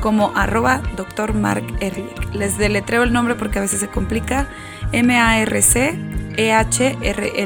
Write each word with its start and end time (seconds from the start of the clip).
como 0.00 0.32
arroba 0.36 0.82
Dr. 0.96 1.34
Mark 1.34 1.64
Ehrlich. 1.80 2.34
Les 2.34 2.58
deletreo 2.58 3.02
el 3.02 3.12
nombre 3.12 3.34
porque 3.34 3.58
a 3.58 3.62
veces 3.62 3.80
se 3.80 3.88
complica. 3.88 4.48
M-A-R-C 4.92 6.10
E-H-R-L-I-C-H. 6.36 7.42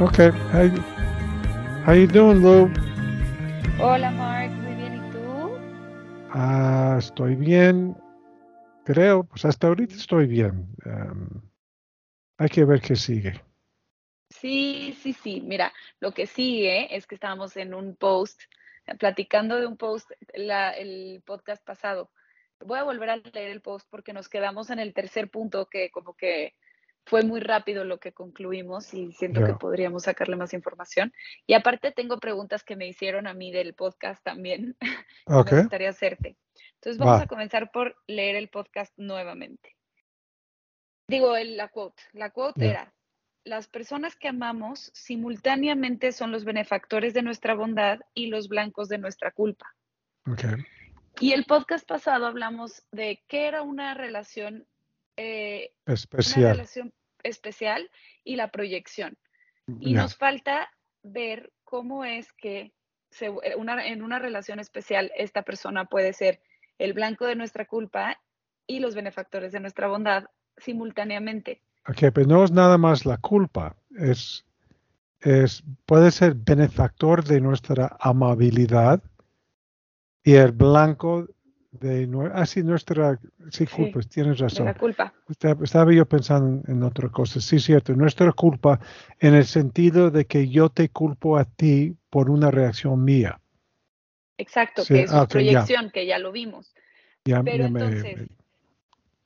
Ok. 0.00 0.18
How, 0.52 0.70
how 1.86 1.94
you 1.94 2.06
doing, 2.06 2.40
Lou? 2.40 2.70
Hola, 3.78 4.10
Mark. 4.10 4.50
Muy 4.50 4.74
bien. 4.74 4.94
¿Y 4.96 5.00
tú? 5.10 5.50
Ah, 6.30 6.96
estoy 6.98 7.34
bien. 7.34 7.96
Creo, 8.84 9.24
pues 9.24 9.44
hasta 9.44 9.66
ahorita 9.66 9.94
estoy 9.94 10.26
bien. 10.26 10.66
Um, 10.86 11.42
hay 12.38 12.48
que 12.48 12.64
ver 12.64 12.80
qué 12.80 12.96
sigue. 12.96 13.38
Sí, 14.30 14.96
sí, 15.02 15.12
sí. 15.12 15.42
Mira, 15.44 15.72
lo 16.00 16.12
que 16.12 16.26
sigue 16.26 16.96
es 16.96 17.06
que 17.06 17.16
estábamos 17.16 17.56
en 17.56 17.74
un 17.74 17.96
post 17.96 18.40
platicando 18.98 19.56
de 19.56 19.66
un 19.66 19.76
post 19.76 20.10
el 20.32 21.22
podcast 21.24 21.64
pasado. 21.64 22.10
Voy 22.60 22.78
a 22.78 22.84
volver 22.84 23.10
a 23.10 23.16
leer 23.16 23.50
el 23.50 23.62
post 23.62 23.86
porque 23.90 24.12
nos 24.12 24.28
quedamos 24.28 24.70
en 24.70 24.78
el 24.78 24.92
tercer 24.92 25.30
punto 25.30 25.66
que 25.66 25.90
como 25.90 26.14
que 26.14 26.54
fue 27.06 27.22
muy 27.24 27.40
rápido 27.40 27.84
lo 27.84 27.98
que 27.98 28.12
concluimos 28.12 28.92
y 28.94 29.12
siento 29.12 29.44
que 29.44 29.54
podríamos 29.54 30.04
sacarle 30.04 30.36
más 30.36 30.52
información. 30.52 31.12
Y 31.46 31.54
aparte 31.54 31.92
tengo 31.92 32.18
preguntas 32.20 32.62
que 32.62 32.76
me 32.76 32.86
hicieron 32.86 33.26
a 33.26 33.34
mí 33.34 33.50
del 33.50 33.74
podcast 33.74 34.22
también. 34.24 34.76
Okay. 35.26 35.56
me 35.56 35.60
gustaría 35.62 35.90
hacerte. 35.90 36.36
Entonces 36.74 36.98
vamos 36.98 37.20
a 37.20 37.26
comenzar 37.26 37.70
por 37.70 37.94
leer 38.08 38.36
el 38.36 38.48
podcast 38.48 38.92
nuevamente. 38.96 39.76
Digo, 41.06 41.36
el, 41.36 41.56
la 41.56 41.68
quote. 41.68 42.02
La 42.12 42.30
quote 42.30 42.68
era, 42.68 42.92
las 43.50 43.66
personas 43.66 44.14
que 44.14 44.28
amamos 44.28 44.92
simultáneamente 44.94 46.12
son 46.12 46.30
los 46.30 46.44
benefactores 46.44 47.14
de 47.14 47.22
nuestra 47.22 47.54
bondad 47.54 47.98
y 48.14 48.28
los 48.28 48.48
blancos 48.48 48.88
de 48.88 48.98
nuestra 48.98 49.32
culpa. 49.32 49.74
Y 51.18 51.32
el 51.32 51.44
podcast 51.46 51.84
pasado 51.86 52.26
hablamos 52.26 52.84
de 52.92 53.24
qué 53.26 53.48
era 53.48 53.62
una 53.62 53.94
relación 53.94 54.68
eh, 55.16 55.72
especial. 55.86 56.52
relación 56.52 56.94
especial 57.24 57.90
y 58.22 58.36
la 58.36 58.52
proyección. 58.52 59.18
Y 59.80 59.94
nos 59.94 60.16
falta 60.16 60.70
ver 61.02 61.52
cómo 61.64 62.04
es 62.04 62.32
que 62.32 62.72
en 63.20 64.02
una 64.02 64.18
relación 64.20 64.60
especial 64.60 65.10
esta 65.16 65.42
persona 65.42 65.86
puede 65.86 66.12
ser 66.12 66.40
el 66.78 66.92
blanco 66.92 67.26
de 67.26 67.34
nuestra 67.34 67.66
culpa 67.66 68.20
y 68.68 68.78
los 68.78 68.94
benefactores 68.94 69.50
de 69.50 69.58
nuestra 69.58 69.88
bondad 69.88 70.26
simultáneamente. 70.56 71.62
Ok, 71.88 72.12
pero 72.12 72.26
no 72.26 72.44
es 72.44 72.52
nada 72.52 72.78
más 72.78 73.06
la 73.06 73.16
culpa, 73.16 73.76
es, 73.96 74.44
es, 75.20 75.64
puede 75.86 76.10
ser 76.10 76.34
benefactor 76.34 77.24
de 77.24 77.40
nuestra 77.40 77.96
amabilidad 78.00 79.02
y 80.22 80.34
el 80.34 80.52
blanco 80.52 81.26
de 81.72 82.08
ah, 82.34 82.46
sí, 82.46 82.62
nuestra 82.62 83.18
sí, 83.50 83.66
culpa, 83.66 84.00
tienes 84.00 84.38
razón. 84.38 84.66
la 84.66 84.74
culpa. 84.74 85.14
Estaba 85.62 85.92
yo 85.92 86.04
pensando 86.06 86.62
en 86.70 86.82
otra 86.82 87.08
cosa. 87.08 87.40
Sí, 87.40 87.60
cierto, 87.60 87.94
nuestra 87.94 88.32
culpa 88.32 88.80
en 89.20 89.34
el 89.34 89.44
sentido 89.44 90.10
de 90.10 90.26
que 90.26 90.48
yo 90.48 90.68
te 90.68 90.88
culpo 90.88 91.38
a 91.38 91.44
ti 91.44 91.96
por 92.10 92.28
una 92.28 92.50
reacción 92.50 93.04
mía. 93.04 93.40
Exacto, 94.36 94.82
que 94.84 95.02
es 95.02 95.12
ah, 95.12 95.28
proyección, 95.28 95.90
que 95.90 96.06
ya 96.06 96.18
lo 96.18 96.32
vimos. 96.32 96.72
Pero 97.22 97.66
entonces, 97.66 98.28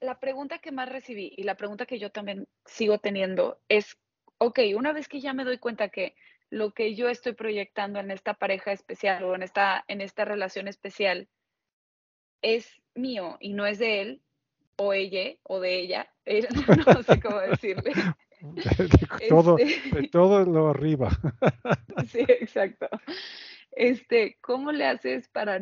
la 0.05 0.21
pregunta 0.21 0.59
que 0.59 0.73
más 0.73 0.89
recibí 0.89 1.33
y 1.37 1.43
la 1.43 1.57
pregunta 1.57 1.87
que 1.87 1.99
yo 1.99 2.11
también 2.11 2.47
sigo 2.65 2.99
teniendo 2.99 3.61
es, 3.69 3.99
ok, 4.39 4.61
una 4.77 4.93
vez 4.93 5.09
que 5.09 5.21
ya 5.21 5.33
me 5.33 5.45
doy 5.45 5.59
cuenta 5.59 5.89
que 5.89 6.15
lo 6.51 6.73
que 6.73 6.95
yo 6.95 7.09
estoy 7.09 7.33
proyectando 7.33 7.99
en 7.99 8.11
esta 8.11 8.35
pareja 8.35 8.73
especial 8.73 9.25
o 9.25 9.35
en 9.35 9.43
esta, 9.43 9.85
en 9.89 10.01
esta 10.01 10.25
relación 10.25 10.69
especial 10.69 11.29
es 12.43 12.81
mío 12.95 13.37
y 13.41 13.55
no 13.55 13.67
es 13.67 13.79
de 13.79 14.03
él 14.03 14.23
o 14.77 14.93
ella 14.93 15.37
o 15.43 15.61
de 15.61 15.81
ella, 15.81 16.09
no 16.87 17.03
sé 17.03 17.21
cómo 17.21 17.39
decirle. 17.39 17.93
De, 18.45 18.63
todo, 19.31 19.57
este 19.57 20.03
de 20.03 20.09
todo 20.09 20.45
lo 20.45 20.69
arriba. 20.69 21.09
Sí, 22.09 22.21
exacto. 22.29 22.89
Este, 23.73 24.37
¿cómo 24.43 24.71
le 24.71 24.85
haces 24.85 25.29
para 25.29 25.59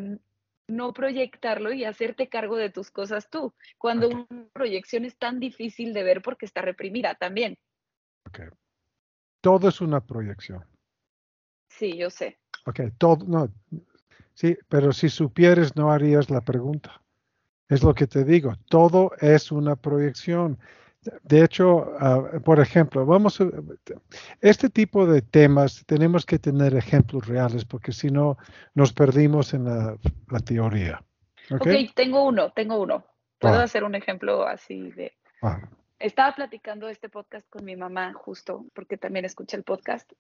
no 0.73 0.93
proyectarlo 0.93 1.73
y 1.73 1.85
hacerte 1.85 2.29
cargo 2.29 2.57
de 2.57 2.71
tus 2.71 2.91
cosas 2.91 3.29
tú, 3.31 3.55
cuando 3.79 4.09
una 4.09 4.49
proyección 4.53 5.05
es 5.05 5.17
tan 5.17 5.39
difícil 5.39 5.93
de 5.93 6.03
ver 6.03 6.23
porque 6.23 6.47
está 6.47 6.63
reprimida 6.63 7.15
también. 7.15 7.59
Okay. 8.29 8.47
Todo 9.41 9.69
es 9.69 9.81
una 9.81 10.01
proyección. 10.01 10.65
Sí, 11.69 11.97
yo 11.97 12.11
sé. 12.11 12.39
Ok, 12.67 12.81
todo, 12.99 13.25
no, 13.27 13.53
sí, 14.35 14.57
pero 14.69 14.93
si 14.93 15.09
supieres 15.09 15.75
no 15.77 15.91
harías 15.91 16.31
la 16.31 16.41
pregunta. 16.41 17.03
Es 17.69 17.83
lo 17.83 17.95
que 17.95 18.07
te 18.07 18.25
digo, 18.25 18.55
todo 18.69 19.13
es 19.21 19.51
una 19.51 19.77
proyección. 19.77 20.59
De 21.23 21.43
hecho, 21.45 21.93
ah, 21.99 22.41
por 22.45 22.61
ejemplo, 22.61 23.05
vamos 23.05 23.41
a, 23.41 23.47
este 24.41 24.71
tipo 24.71 25.07
de 25.07 25.21
temas 25.23 25.85
tenemos 25.87 26.25
que 26.25 26.39
tener 26.39 26.75
ejemplos 26.77 27.27
reales 27.27 27.65
porque 27.65 27.93
si 27.93 28.11
no 28.11 28.37
nos 28.75 28.93
perdimos 28.93 29.53
en 29.55 29.65
la, 29.65 29.99
teoría. 30.45 31.03
¿Okay? 31.51 31.87
ok, 31.87 31.95
tengo 31.95 32.25
uno, 32.25 32.53
tengo 32.53 32.81
uno. 32.81 33.05
Puedo 33.39 33.59
hacer 33.59 33.83
un 33.83 33.97
ejemplo 33.97 34.47
así 34.47 34.93
de... 34.93 35.13
Estaba 35.99 36.35
platicando 36.35 36.89
este 36.89 37.09
podcast 37.09 37.49
con 37.49 37.65
mi 37.65 37.75
mamá 37.75 38.13
justo 38.13 38.67
porque 38.73 38.97
también 38.97 39.25
escuché 39.25 39.57
el 39.57 39.65
podcast 39.65 40.13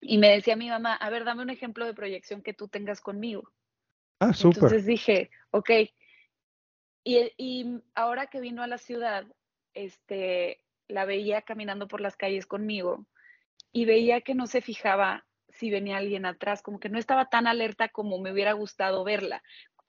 y 0.00 0.18
me 0.18 0.30
decía 0.30 0.56
mi 0.56 0.68
mamá, 0.68 0.94
a 0.94 1.10
ver, 1.10 1.24
dame 1.24 1.42
un 1.42 1.50
ejemplo 1.50 1.86
de 1.86 1.94
proyección 1.94 2.42
que 2.42 2.52
tú 2.52 2.66
tengas 2.66 3.00
conmigo. 3.00 3.52
Ah, 4.18 4.32
súper. 4.32 4.56
Entonces 4.56 4.84
dije, 4.84 5.30
ok. 5.52 5.70
Y, 7.04 7.32
y 7.36 7.82
ahora 7.94 8.26
que 8.26 8.40
vino 8.40 8.62
a 8.62 8.66
la 8.66 8.78
ciudad, 8.78 9.24
este, 9.74 10.60
la 10.88 11.04
veía 11.04 11.42
caminando 11.42 11.88
por 11.88 12.00
las 12.00 12.16
calles 12.16 12.46
conmigo 12.46 13.06
y 13.72 13.84
veía 13.84 14.20
que 14.20 14.34
no 14.34 14.46
se 14.46 14.60
fijaba 14.60 15.24
si 15.48 15.70
venía 15.70 15.98
alguien 15.98 16.26
atrás, 16.26 16.62
como 16.62 16.80
que 16.80 16.88
no 16.88 16.98
estaba 16.98 17.26
tan 17.26 17.46
alerta 17.46 17.88
como 17.88 18.18
me 18.18 18.32
hubiera 18.32 18.52
gustado 18.52 19.04
verla, 19.04 19.42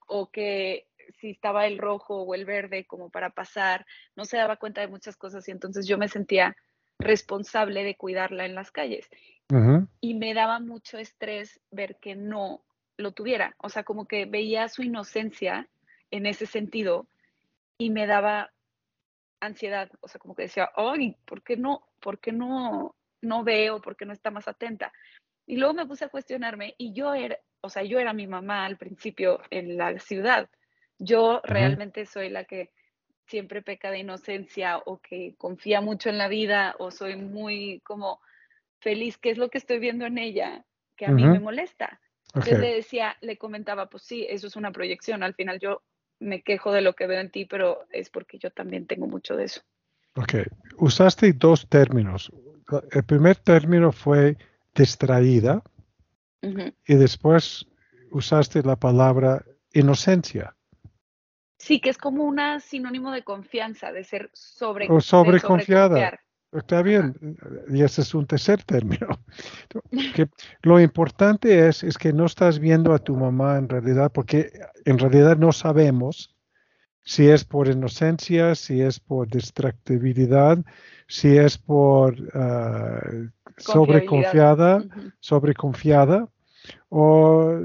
o 0.06 0.30
que 0.30 0.86
si 1.18 1.30
estaba 1.30 1.66
el 1.66 1.78
rojo 1.78 2.22
o 2.22 2.34
el 2.34 2.44
verde 2.44 2.84
como 2.84 3.10
para 3.10 3.30
pasar, 3.30 3.86
no 4.16 4.24
se 4.24 4.36
daba 4.36 4.56
cuenta 4.56 4.80
de 4.80 4.88
muchas 4.88 5.16
cosas 5.16 5.46
y 5.48 5.50
entonces 5.50 5.86
yo 5.86 5.98
me 5.98 6.08
sentía 6.08 6.56
responsable 6.98 7.82
de 7.82 7.96
cuidarla 7.96 8.46
en 8.46 8.54
las 8.54 8.70
calles. 8.70 9.08
Y 10.00 10.14
me 10.14 10.34
daba 10.34 10.58
mucho 10.58 10.98
estrés 10.98 11.60
ver 11.70 11.96
que 12.00 12.14
no 12.16 12.64
lo 12.96 13.12
tuviera, 13.12 13.54
o 13.58 13.68
sea, 13.68 13.84
como 13.84 14.06
que 14.06 14.24
veía 14.24 14.68
su 14.68 14.82
inocencia 14.82 15.68
en 16.10 16.26
ese 16.26 16.46
sentido 16.46 17.06
y 17.76 17.90
me 17.90 18.06
daba 18.06 18.53
ansiedad, 19.46 19.90
o 20.00 20.08
sea, 20.08 20.18
como 20.18 20.34
que 20.34 20.42
decía, 20.42 20.70
ay, 20.76 21.16
¿por 21.24 21.42
qué 21.42 21.56
no, 21.56 21.86
por 22.00 22.18
qué 22.18 22.32
no, 22.32 22.94
no 23.20 23.44
veo, 23.44 23.80
por 23.80 23.96
qué 23.96 24.04
no 24.06 24.12
está 24.12 24.30
más 24.30 24.48
atenta? 24.48 24.92
Y 25.46 25.56
luego 25.56 25.74
me 25.74 25.86
puse 25.86 26.04
a 26.04 26.08
cuestionarme 26.08 26.74
y 26.78 26.92
yo 26.92 27.14
era, 27.14 27.38
o 27.60 27.68
sea, 27.68 27.82
yo 27.82 27.98
era 27.98 28.12
mi 28.12 28.26
mamá 28.26 28.64
al 28.64 28.76
principio 28.76 29.40
en 29.50 29.76
la 29.76 29.98
ciudad. 29.98 30.48
Yo 30.98 31.40
realmente 31.44 32.06
soy 32.06 32.30
la 32.30 32.44
que 32.44 32.70
siempre 33.26 33.62
peca 33.62 33.90
de 33.90 33.98
inocencia 33.98 34.78
o 34.84 34.98
que 34.98 35.34
confía 35.38 35.80
mucho 35.80 36.08
en 36.08 36.18
la 36.18 36.28
vida 36.28 36.74
o 36.78 36.90
soy 36.90 37.16
muy 37.16 37.80
como 37.80 38.20
feliz, 38.80 39.16
¿qué 39.18 39.30
es 39.30 39.38
lo 39.38 39.48
que 39.48 39.58
estoy 39.58 39.78
viendo 39.78 40.06
en 40.06 40.18
ella 40.18 40.64
que 40.96 41.06
a 41.06 41.10
mí 41.10 41.24
me 41.24 41.40
molesta? 41.40 42.00
Entonces 42.28 42.58
le 42.58 42.74
decía, 42.74 43.16
le 43.20 43.38
comentaba, 43.38 43.88
pues 43.88 44.02
sí, 44.02 44.26
eso 44.28 44.46
es 44.46 44.56
una 44.56 44.72
proyección. 44.72 45.22
Al 45.22 45.34
final 45.34 45.58
yo 45.60 45.82
me 46.24 46.42
quejo 46.42 46.72
de 46.72 46.80
lo 46.80 46.94
que 46.94 47.06
veo 47.06 47.20
en 47.20 47.30
ti, 47.30 47.44
pero 47.44 47.86
es 47.90 48.10
porque 48.10 48.38
yo 48.38 48.50
también 48.50 48.86
tengo 48.86 49.06
mucho 49.06 49.36
de 49.36 49.44
eso. 49.44 49.60
Ok, 50.16 50.34
usaste 50.78 51.32
dos 51.32 51.68
términos. 51.68 52.32
El 52.90 53.04
primer 53.04 53.36
término 53.36 53.92
fue 53.92 54.36
distraída 54.74 55.62
y 56.86 56.94
después 56.94 57.66
usaste 58.10 58.62
la 58.62 58.76
palabra 58.76 59.44
inocencia. 59.72 60.56
Sí, 61.58 61.80
que 61.80 61.90
es 61.90 61.98
como 61.98 62.24
un 62.24 62.38
sinónimo 62.60 63.10
de 63.10 63.24
confianza, 63.24 63.92
de 63.92 64.04
ser 64.04 64.30
sobre, 64.32 64.86
o 64.90 65.00
sobreconfiada. 65.00 66.20
Está 66.54 66.82
bien, 66.82 67.16
y 67.68 67.82
ese 67.82 68.02
es 68.02 68.14
un 68.14 68.26
tercer 68.26 68.62
término. 68.62 69.08
Que 70.14 70.28
lo 70.62 70.80
importante 70.80 71.66
es, 71.68 71.82
es 71.82 71.98
que 71.98 72.12
no 72.12 72.26
estás 72.26 72.60
viendo 72.60 72.94
a 72.94 73.00
tu 73.00 73.16
mamá 73.16 73.58
en 73.58 73.68
realidad, 73.68 74.12
porque 74.12 74.52
en 74.84 74.98
realidad 74.98 75.36
no 75.36 75.50
sabemos 75.50 76.32
si 77.02 77.28
es 77.28 77.44
por 77.44 77.66
inocencia, 77.66 78.54
si 78.54 78.80
es 78.80 79.00
por 79.00 79.28
distractibilidad, 79.28 80.58
si 81.08 81.36
es 81.36 81.58
por 81.58 82.14
uh, 82.20 83.28
sobreconfiada, 83.58 84.84
sobreconfiada 85.18 86.28
o 86.88 87.58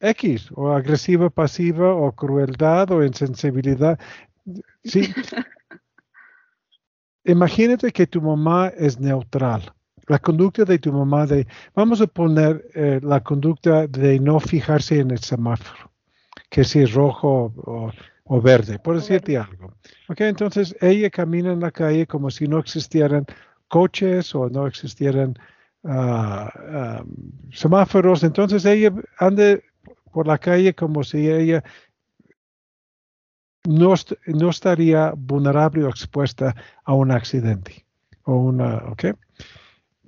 X, 0.00 0.50
o 0.54 0.70
agresiva 0.70 1.30
pasiva, 1.30 1.94
o 1.94 2.12
crueldad, 2.12 2.92
o 2.92 3.04
insensibilidad. 3.04 3.98
Sí. 4.84 5.12
Imagínate 7.24 7.90
que 7.90 8.06
tu 8.06 8.20
mamá 8.20 8.70
es 8.76 9.00
neutral. 9.00 9.62
La 10.08 10.18
conducta 10.18 10.64
de 10.64 10.78
tu 10.78 10.92
mamá 10.92 11.26
de, 11.26 11.46
vamos 11.74 12.00
a 12.02 12.06
poner 12.06 12.62
eh, 12.74 13.00
la 13.02 13.20
conducta 13.20 13.86
de 13.86 14.20
no 14.20 14.38
fijarse 14.38 15.00
en 15.00 15.10
el 15.10 15.18
semáforo, 15.18 15.90
que 16.50 16.62
si 16.64 16.80
es 16.80 16.92
rojo 16.92 17.54
o, 18.26 18.40
verde, 18.42 18.78
por 18.78 18.96
decirte 18.96 19.38
algo. 19.38 19.72
Okay, 20.08 20.28
entonces 20.28 20.76
ella 20.82 21.08
camina 21.08 21.52
en 21.52 21.60
la 21.60 21.70
calle 21.70 22.06
como 22.06 22.30
si 22.30 22.46
no 22.46 22.58
existieran 22.58 23.24
coches 23.68 24.34
o 24.34 24.50
no 24.50 24.66
existieran 24.66 25.34
ah, 25.84 27.02
semáforos, 27.50 28.22
entonces 28.22 28.66
ella 28.66 28.92
anda 29.18 29.58
por 30.12 30.26
la 30.26 30.36
calle 30.36 30.74
como 30.74 31.02
si 31.02 31.30
ella 31.30 31.64
no, 33.66 33.94
no 34.26 34.50
estaría 34.50 35.12
vulnerable 35.16 35.84
o 35.84 35.88
expuesta 35.88 36.54
a 36.84 36.94
un 36.94 37.10
accidente. 37.10 37.84
O 38.24 38.36
una, 38.36 38.76
¿okay? 38.88 39.12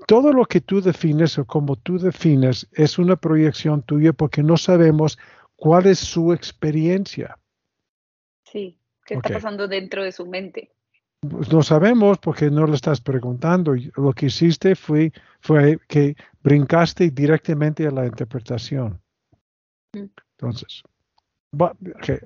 Todo 0.06 0.32
lo 0.32 0.44
que 0.44 0.60
tú 0.60 0.80
defines 0.80 1.38
o 1.38 1.44
como 1.44 1.76
tú 1.76 1.98
defines 1.98 2.68
es 2.72 2.98
una 2.98 3.16
proyección 3.16 3.82
tuya 3.82 4.12
porque 4.12 4.42
no 4.42 4.56
sabemos 4.56 5.18
cuál 5.56 5.86
es 5.86 5.98
su 5.98 6.32
experiencia. 6.32 7.38
Sí, 8.44 8.78
qué 9.04 9.14
está 9.14 9.34
pasando 9.34 9.66
dentro 9.66 10.04
de 10.04 10.12
su 10.12 10.26
mente. 10.26 10.70
Pues 11.20 11.50
no 11.50 11.62
sabemos 11.62 12.18
porque 12.18 12.50
no 12.50 12.66
lo 12.66 12.74
estás 12.74 13.00
preguntando. 13.00 13.74
Lo 13.96 14.12
que 14.12 14.26
hiciste 14.26 14.76
fue, 14.76 15.12
fue 15.40 15.78
que 15.88 16.14
brincaste 16.42 17.10
directamente 17.10 17.86
a 17.86 17.90
la 17.90 18.06
interpretación. 18.06 19.00
Entonces, 19.92 20.82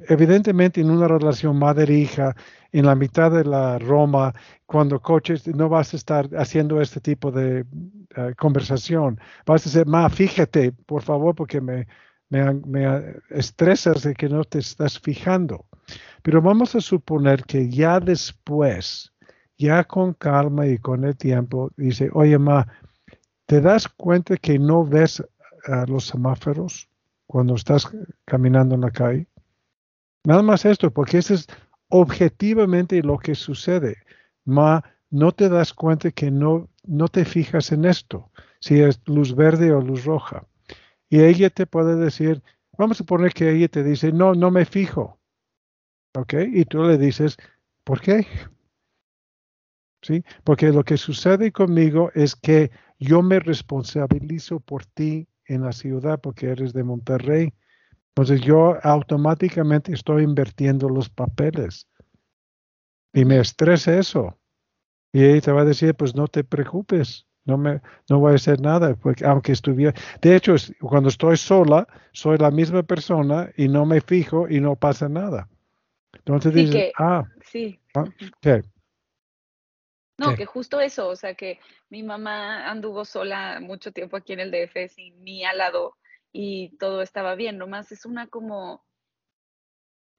evidentemente 0.08 0.80
en 0.80 0.90
una 0.90 1.08
relación 1.08 1.58
madre-hija, 1.58 2.34
en 2.72 2.86
la 2.86 2.94
mitad 2.94 3.30
de 3.30 3.44
la 3.44 3.78
Roma, 3.78 4.34
cuando 4.66 5.00
coches, 5.00 5.46
no 5.48 5.68
vas 5.68 5.92
a 5.92 5.96
estar 5.96 6.28
haciendo 6.36 6.80
este 6.80 7.00
tipo 7.00 7.30
de 7.30 7.64
eh, 8.16 8.34
conversación. 8.36 9.20
Vas 9.46 9.62
a 9.62 9.70
decir, 9.70 9.86
ma, 9.86 10.08
fíjate, 10.08 10.72
por 10.72 11.02
favor, 11.02 11.34
porque 11.34 11.60
me, 11.60 11.86
estresas 13.30 14.02
de 14.02 14.14
que 14.14 14.28
no 14.28 14.44
te 14.44 14.60
estás 14.60 14.98
fijando. 14.98 15.66
Pero 16.22 16.40
vamos 16.40 16.74
a 16.76 16.80
suponer 16.80 17.44
que 17.44 17.68
ya 17.68 17.98
después, 17.98 19.12
ya 19.58 19.82
con 19.84 20.14
calma 20.14 20.66
y 20.66 20.78
con 20.78 21.04
el 21.04 21.16
tiempo, 21.16 21.70
dice, 21.76 22.08
oye, 22.12 22.38
ma, 22.38 22.66
¿te 23.46 23.60
das 23.60 23.88
cuenta 23.88 24.36
que 24.36 24.58
no 24.58 24.84
ves 24.84 25.24
a 25.66 25.86
los 25.86 26.06
semáforos? 26.06 26.89
Cuando 27.30 27.54
estás 27.54 27.88
caminando 28.24 28.74
en 28.74 28.80
la 28.80 28.90
calle. 28.90 29.28
Nada 30.24 30.42
más 30.42 30.64
esto, 30.64 30.90
porque 30.90 31.18
eso 31.18 31.34
es 31.34 31.46
objetivamente 31.88 33.00
lo 33.04 33.18
que 33.18 33.36
sucede. 33.36 33.98
Ma, 34.44 34.82
no 35.10 35.30
te 35.30 35.48
das 35.48 35.72
cuenta 35.72 36.10
que 36.10 36.32
no, 36.32 36.68
no 36.82 37.06
te 37.06 37.24
fijas 37.24 37.70
en 37.70 37.84
esto, 37.84 38.32
si 38.58 38.80
es 38.80 39.00
luz 39.06 39.36
verde 39.36 39.70
o 39.70 39.80
luz 39.80 40.04
roja. 40.06 40.44
Y 41.08 41.20
ella 41.20 41.50
te 41.50 41.66
puede 41.66 41.94
decir, 41.94 42.42
vamos 42.76 43.00
a 43.00 43.04
poner 43.04 43.32
que 43.32 43.48
ella 43.48 43.68
te 43.68 43.84
dice, 43.84 44.10
no, 44.10 44.34
no 44.34 44.50
me 44.50 44.64
fijo. 44.64 45.20
¿Ok? 46.16 46.34
Y 46.52 46.64
tú 46.64 46.82
le 46.82 46.98
dices, 46.98 47.36
¿por 47.84 48.00
qué? 48.00 48.26
¿Sí? 50.02 50.24
Porque 50.42 50.72
lo 50.72 50.82
que 50.82 50.96
sucede 50.96 51.52
conmigo 51.52 52.10
es 52.12 52.34
que 52.34 52.72
yo 52.98 53.22
me 53.22 53.38
responsabilizo 53.38 54.58
por 54.58 54.84
ti 54.84 55.28
en 55.50 55.62
la 55.62 55.72
ciudad 55.72 56.20
porque 56.20 56.50
eres 56.50 56.72
de 56.72 56.84
Monterrey. 56.84 57.52
Entonces 58.08 58.40
yo 58.40 58.76
automáticamente 58.82 59.92
estoy 59.92 60.24
invirtiendo 60.24 60.88
los 60.88 61.08
papeles 61.08 61.88
y 63.12 63.24
me 63.24 63.38
estresa 63.38 63.98
eso. 63.98 64.38
Y 65.12 65.24
ella 65.24 65.40
te 65.40 65.52
va 65.52 65.62
a 65.62 65.64
decir, 65.64 65.94
pues 65.94 66.14
no 66.14 66.28
te 66.28 66.44
preocupes, 66.44 67.26
no 67.44 67.58
me, 67.58 67.80
no 68.08 68.20
voy 68.20 68.32
a 68.32 68.36
hacer 68.36 68.60
nada, 68.60 68.94
porque 68.94 69.24
aunque 69.24 69.52
estuviera, 69.52 69.92
de 70.22 70.36
hecho, 70.36 70.54
cuando 70.80 71.08
estoy 71.08 71.36
sola, 71.36 71.88
soy 72.12 72.38
la 72.38 72.50
misma 72.50 72.82
persona 72.84 73.50
y 73.56 73.68
no 73.68 73.86
me 73.86 74.00
fijo 74.00 74.48
y 74.48 74.60
no 74.60 74.76
pasa 74.76 75.08
nada. 75.08 75.48
Entonces 76.12 76.54
dices, 76.54 76.92
ah, 76.98 77.24
sí. 77.42 77.80
Ah, 77.94 78.04
no, 80.20 80.36
que 80.36 80.44
justo 80.44 80.80
eso, 80.80 81.08
o 81.08 81.16
sea, 81.16 81.34
que 81.34 81.60
mi 81.88 82.02
mamá 82.02 82.70
anduvo 82.70 83.04
sola 83.04 83.58
mucho 83.60 83.90
tiempo 83.90 84.16
aquí 84.16 84.34
en 84.34 84.40
el 84.40 84.50
DF 84.50 84.92
sin 84.92 85.22
mí 85.22 85.44
al 85.44 85.58
lado 85.58 85.96
y 86.30 86.76
todo 86.76 87.00
estaba 87.00 87.34
bien, 87.34 87.56
nomás 87.56 87.90
es 87.90 88.04
una 88.04 88.26
como, 88.26 88.84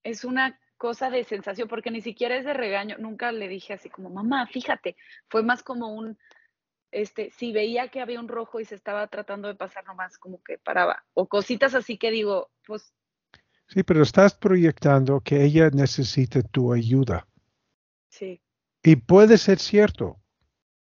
es 0.04 0.26
una 0.26 0.60
cosa 0.78 1.12
de 1.12 1.24
sensación, 1.24 1.68
porque 1.68 1.92
ni 1.92 2.02
siquiera 2.02 2.36
es 2.36 2.46
de 2.46 2.54
regaño, 2.54 2.98
nunca 2.98 3.32
le 3.32 3.48
dije 3.48 3.74
así 3.74 3.90
como, 3.90 4.10
mamá, 4.10 4.48
fíjate, 4.48 4.96
fue 5.30 5.44
más 5.44 5.62
como 5.62 5.94
un, 5.94 6.18
este, 6.90 7.30
si 7.30 7.54
veía 7.54 7.90
que 7.90 8.02
había 8.02 8.20
un 8.20 8.28
rojo 8.28 8.60
y 8.60 8.66
se 8.66 8.74
estaba 8.74 9.06
tratando 9.08 9.48
de 9.48 9.56
pasar 9.56 9.86
nomás 9.86 10.18
como 10.18 10.42
que 10.44 10.58
paraba, 10.58 11.06
o 11.14 11.28
cositas 11.28 11.76
así 11.76 11.98
que 12.00 12.10
digo, 12.10 12.50
pues... 12.66 12.94
Sí, 13.68 13.84
pero 13.84 14.02
estás 14.02 14.34
proyectando 14.34 15.22
que 15.22 15.44
ella 15.44 15.70
necesita 15.70 16.42
tu 16.42 16.74
ayuda. 16.74 17.28
Sí. 18.10 18.42
Y 18.84 18.96
puede 18.96 19.38
ser 19.38 19.60
cierto, 19.60 20.18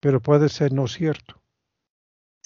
pero 0.00 0.20
puede 0.20 0.48
ser 0.48 0.72
no 0.72 0.86
cierto. 0.88 1.40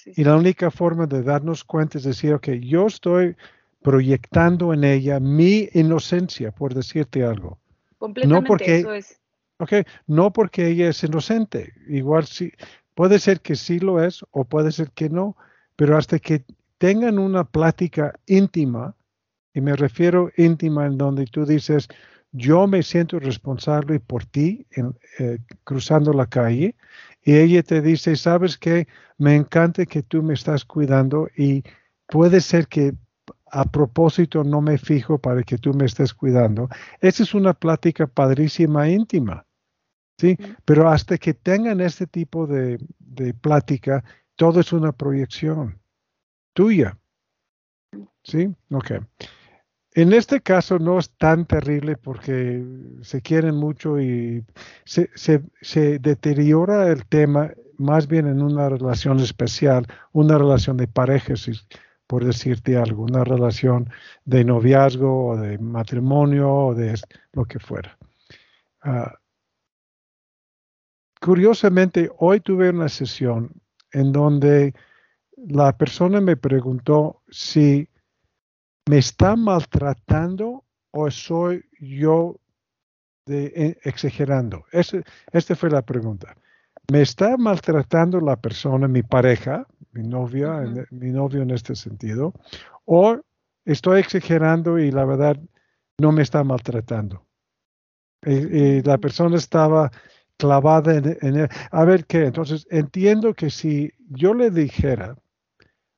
Y 0.05 0.25
la 0.25 0.37
única 0.37 0.71
forma 0.71 1.07
de 1.07 1.23
darnos 1.23 1.65
cuenta 1.65 1.99
es 1.99 2.05
decir, 2.05 2.33
ok, 2.33 2.49
yo 2.61 2.87
estoy 2.87 3.37
proyectando 3.83 4.73
en 4.73 4.85
ella 4.85 5.21
mi 5.21 5.69
inocencia, 5.73 6.53
por 6.53 6.75
decirte 6.75 7.25
algo. 7.25 7.59
Completamente, 7.99 8.43
no 8.43 8.47
porque, 8.47 8.77
eso 8.79 8.93
es. 8.93 9.21
Okay, 9.59 9.85
no 10.07 10.33
porque 10.33 10.69
ella 10.69 10.89
es 10.89 11.03
inocente. 11.03 11.73
Igual 11.89 12.27
sí, 12.27 12.53
puede 12.95 13.19
ser 13.19 13.41
que 13.41 13.57
sí 13.57 13.79
lo 13.79 14.03
es 14.03 14.25
o 14.31 14.45
puede 14.45 14.71
ser 14.71 14.91
que 14.91 15.09
no, 15.09 15.37
pero 15.77 15.97
hasta 15.97 16.19
que 16.19 16.45
tengan 16.79 17.19
una 17.19 17.45
plática 17.45 18.13
íntima, 18.27 18.95
y 19.55 19.61
me 19.61 19.75
refiero 19.75 20.31
íntima 20.37 20.87
en 20.87 20.99
donde 20.99 21.25
tú 21.27 21.47
dices, 21.47 21.89
yo 22.33 22.67
me 22.67 22.83
siento 22.83 23.19
responsable 23.19 24.01
por 24.01 24.25
ti 24.25 24.67
eh, 25.19 25.39
cruzando 25.65 26.13
la 26.13 26.27
calle 26.27 26.77
y 27.23 27.37
ella 27.37 27.63
te 27.63 27.81
dice, 27.81 28.17
sabes 28.17 28.59
que 28.59 28.87
me 29.19 29.35
encanta 29.35 29.87
que 29.87 30.03
tú 30.03 30.23
me 30.23 30.35
estás 30.35 30.65
cuidando 30.65 31.29
y 31.37 31.63
puede 32.07 32.41
ser 32.41 32.69
que 32.69 32.95
a 33.51 33.65
propósito 33.65 34.45
no 34.45 34.61
me 34.61 34.79
fijo 34.79 35.19
para 35.19 35.43
que 35.43 35.59
tú 35.59 35.73
me 35.73 35.87
estés 35.87 36.13
cuidando. 36.13 36.69
Esa 37.01 37.23
es 37.23 37.35
una 37.35 37.55
plática 37.55 38.07
padrísima 38.07 38.89
íntima, 38.89 39.47
¿sí? 40.19 40.37
Pero 40.65 40.89
hasta 40.89 41.17
que 41.17 41.35
tengan 41.35 41.81
este 41.81 42.07
tipo 42.07 42.47
de, 42.47 42.79
de 42.99 43.35
plática, 43.35 44.05
todo 44.37 44.61
es 44.61 44.73
una 44.73 44.93
proyección 44.93 45.81
tuya. 46.53 46.99
¿Sí? 48.23 48.49
Ok. 48.71 48.93
En 49.97 50.13
este 50.13 50.43
caso 50.43 50.79
no 50.79 50.99
es 50.99 51.09
tan 51.09 51.47
terrible 51.47 51.97
porque 51.97 52.63
se 53.01 53.23
quieren 53.23 53.55
mucho 53.55 53.99
y 53.99 54.45
se, 54.85 55.41
deteriora 55.99 56.89
el 56.89 57.07
tema 57.07 57.53
más 57.79 58.07
bien 58.07 58.27
en 58.27 58.43
una 58.43 58.69
relación 58.69 59.21
especial, 59.21 59.87
una 60.13 60.37
relación 60.37 60.77
de 60.77 60.87
pareja, 60.87 61.33
por 62.07 62.27
decirte 62.27 62.77
algo, 62.77 63.05
una 63.05 63.25
relación 63.25 63.89
de 64.27 64.45
noviazgo 64.45 65.29
o 65.29 65.37
de 65.39 65.57
matrimonio 65.57 66.53
o 66.53 66.75
de 66.75 66.95
lo 67.33 67.47
que 67.47 67.59
fuera. 67.59 67.97
Ah, 68.83 69.15
curiosamente, 71.23 72.11
hoy 72.19 72.41
tuve 72.41 72.69
una 72.69 72.91
sesión 72.91 73.51
en 73.93 74.13
donde 74.13 74.75
la 75.39 75.75
persona 75.79 76.21
me 76.21 76.37
preguntó 76.37 77.23
si 77.31 77.89
¿me 78.89 78.99
está 78.99 79.37
maltratando 79.37 80.65
o 80.93 81.11
soy 81.11 81.65
yo 81.81 82.41
de, 83.27 83.53
eh, 83.55 83.79
exagerando? 83.83 84.65
esta 84.73 85.57
fue 85.57 85.71
la 85.71 85.83
pregunta. 85.83 86.37
¿Me 86.93 87.03
está 87.03 87.37
maltratando 87.37 88.21
la 88.21 88.37
persona, 88.37 88.87
mi 88.87 89.03
pareja, 89.03 89.67
mi 89.93 90.07
novia, 90.07 90.63
mi 90.91 91.11
novio 91.11 91.43
en 91.43 91.51
este 91.51 91.75
sentido? 91.75 92.33
¿O 92.85 93.21
estoy 93.65 94.01
exagerando 94.01 94.79
y 94.79 94.93
la 94.93 95.05
verdad 95.05 95.37
no 95.99 96.13
me 96.13 96.23
está 96.23 96.45
maltratando? 96.45 97.27
Y, 98.25 98.83
la 98.83 98.99
persona 98.99 99.37
estaba 99.37 99.91
clavada 100.37 100.95
en, 100.95 101.19
en, 101.23 101.49
A 101.71 101.85
ver 101.85 102.07
qué, 102.07 102.25
entonces 102.27 102.67
entiendo 102.71 103.35
que 103.35 103.51
si 103.51 103.93
yo 104.09 104.33
le 104.33 104.51
dijera, 104.51 105.17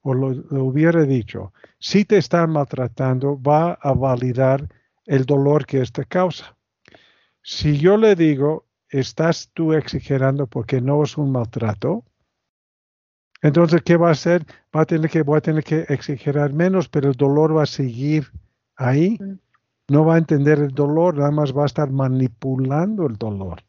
o 0.09 0.15
lo, 0.15 0.29
hubiera 0.65 1.03
dicho, 1.03 1.53
si 1.79 2.07
te 2.07 2.17
están 2.17 2.51
maltratando, 2.51 3.41
va 3.41 3.73
a 3.73 3.93
validar 3.93 4.67
el 5.05 5.27
dolor 5.27 5.67
que 5.67 5.83
esta 5.83 6.05
causa. 6.05 6.57
Si 7.43 7.79
yo 7.79 7.99
le 7.99 8.15
digo, 8.15 8.65
estás 8.89 9.51
tú 9.53 9.75
exagerando 9.75 10.47
porque 10.47 10.81
no 10.81 11.03
es 11.03 11.19
un 11.19 11.31
maltrato, 11.31 12.05
entonces, 13.43 13.83
¿qué 13.83 13.97
va 13.97 14.09
a 14.09 14.13
hacer? 14.13 14.45
Va 14.75 14.81
a 14.81 14.87
tener 14.87 15.11
que, 15.11 15.23
voy 15.23 15.39
a 15.39 15.43
tener 15.43 15.63
que 15.63 15.85
exagerar 15.89 16.53
menos, 16.53 16.89
pero 16.89 17.11
el 17.11 17.15
dolor 17.15 17.57
va 17.57 17.65
a 17.65 17.67
seguir 17.67 18.33
ahí. 18.77 19.19
No 19.89 20.05
va 20.05 20.17
a 20.17 20.19
entender 20.19 20.59
el 20.59 20.71
dolor, 20.71 21.17
nada 21.17 21.31
más 21.31 21.57
va 21.57 21.63
a 21.63 21.67
estar 21.67 21.91
manipulando 21.91 23.07
el 23.07 23.17
dolor. 23.17 23.63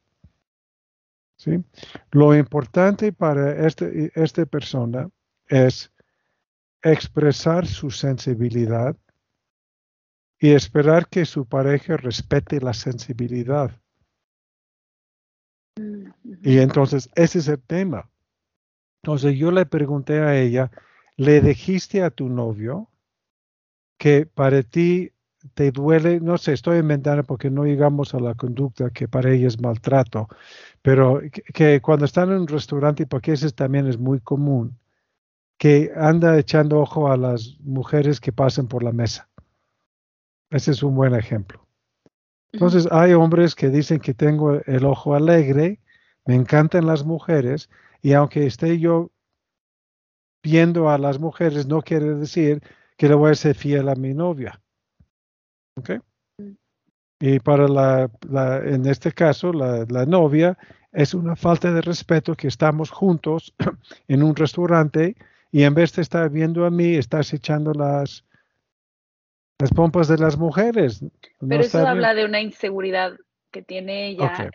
¿Sí? 1.37 1.63
Lo 2.11 2.35
importante 2.35 3.13
para 3.13 3.67
este, 3.67 4.11
esta 4.15 4.45
persona 4.45 5.09
es 5.47 5.91
expresar 6.81 7.67
su 7.67 7.91
sensibilidad 7.91 8.95
y 10.39 10.51
esperar 10.51 11.07
que 11.07 11.25
su 11.25 11.45
pareja 11.45 11.97
respete 11.97 12.61
la 12.61 12.73
sensibilidad. 12.73 13.71
Mm, 15.77 16.11
y 16.41 16.59
entonces 16.59 17.09
ese 17.15 17.39
es 17.39 17.47
el 17.49 17.61
tema. 17.61 18.09
Entonces 19.03 19.37
yo 19.37 19.51
le 19.51 19.65
pregunté 19.65 20.19
a 20.19 20.37
ella, 20.37 20.71
¿le 21.17 21.41
dijiste 21.41 22.03
a 22.03 22.09
tu 22.09 22.29
novio 22.29 22.89
que 23.97 24.25
para 24.25 24.63
ti 24.63 25.11
te 25.53 25.71
duele? 25.71 26.19
No 26.21 26.37
sé, 26.37 26.53
estoy 26.53 26.79
inventando 26.79 27.23
porque 27.23 27.49
no 27.49 27.65
llegamos 27.65 28.13
a 28.13 28.19
la 28.19 28.35
conducta 28.35 28.89
que 28.89 29.07
para 29.07 29.31
ella 29.31 29.47
es 29.47 29.61
maltrato, 29.61 30.27
pero 30.81 31.21
que, 31.53 31.81
cuando 31.81 32.05
están 32.05 32.29
en 32.31 32.39
un 32.39 32.47
restaurante, 32.47 33.05
porque 33.05 33.33
eso 33.33 33.49
también 33.51 33.87
es 33.87 33.97
muy 33.97 34.19
común, 34.21 34.78
que 35.59 35.91
anda 35.93 36.39
echando 36.39 36.79
ojo 36.79 37.11
a 37.11 37.17
las 37.17 37.59
mujeres 37.59 38.21
que 38.21 38.31
pasan 38.31 38.67
por 38.67 38.81
la 38.81 38.93
mesa. 38.93 39.29
Ese 40.49 40.71
es 40.71 40.81
un 40.81 40.95
buen 40.95 41.13
ejemplo. 41.13 41.67
Entonces, 42.53 42.87
hay 42.91 43.13
hombres 43.13 43.53
que 43.53 43.67
dicen 43.67 43.99
que 43.99 44.13
tengo 44.13 44.53
el 44.65 44.85
ojo 44.85 45.13
alegre, 45.13 45.79
me 46.25 46.35
encantan 46.35 46.87
las 46.87 47.03
mujeres, 47.03 47.69
y 48.01 48.13
aunque 48.13 48.47
esté 48.47 48.79
yo 48.79 49.11
viendo 50.41 50.89
a 50.89 50.97
las 50.97 51.19
mujeres, 51.19 51.67
no 51.67 51.81
quiere 51.81 52.15
decir 52.15 52.63
que 52.97 53.09
le 53.09 53.15
voy 53.15 53.31
a 53.31 53.35
ser 53.35 53.53
fiel 53.53 53.89
a 53.89 53.95
mi 53.95 54.13
novia. 54.13 54.61
¿Ok? 55.75 55.89
Mm. 56.37 56.51
Y 57.19 57.39
para 57.39 57.67
la, 57.67 58.09
en 58.63 58.85
este 58.85 59.11
caso, 59.11 59.51
la, 59.51 59.85
la, 59.89 60.05
novia 60.05 60.57
es 60.93 61.13
una 61.13 61.35
falta 61.35 61.73
de 61.73 61.81
respeto 61.81 62.33
que 62.35 62.47
estamos 62.47 62.91
juntos 62.91 63.53
en 64.07 64.23
un 64.23 64.33
restaurante 64.37 65.17
y 65.51 65.63
en 65.63 65.73
vez 65.73 65.93
de 65.93 66.01
estar 66.01 66.29
viendo 66.29 66.65
a 66.65 66.69
mí, 66.69 66.95
estás 66.95 67.33
echando 67.33 67.73
las, 67.73 68.23
las 69.59 69.71
pompas 69.71 70.07
de 70.07 70.17
las 70.17 70.37
mujeres. 70.37 71.03
Pero 71.39 71.63
eso 71.63 71.85
habla 71.87 72.13
de 72.13 72.25
una 72.25 72.41
inseguridad 72.41 73.13
que 73.51 73.61
tiene 73.61 74.09
ella. 74.09 74.51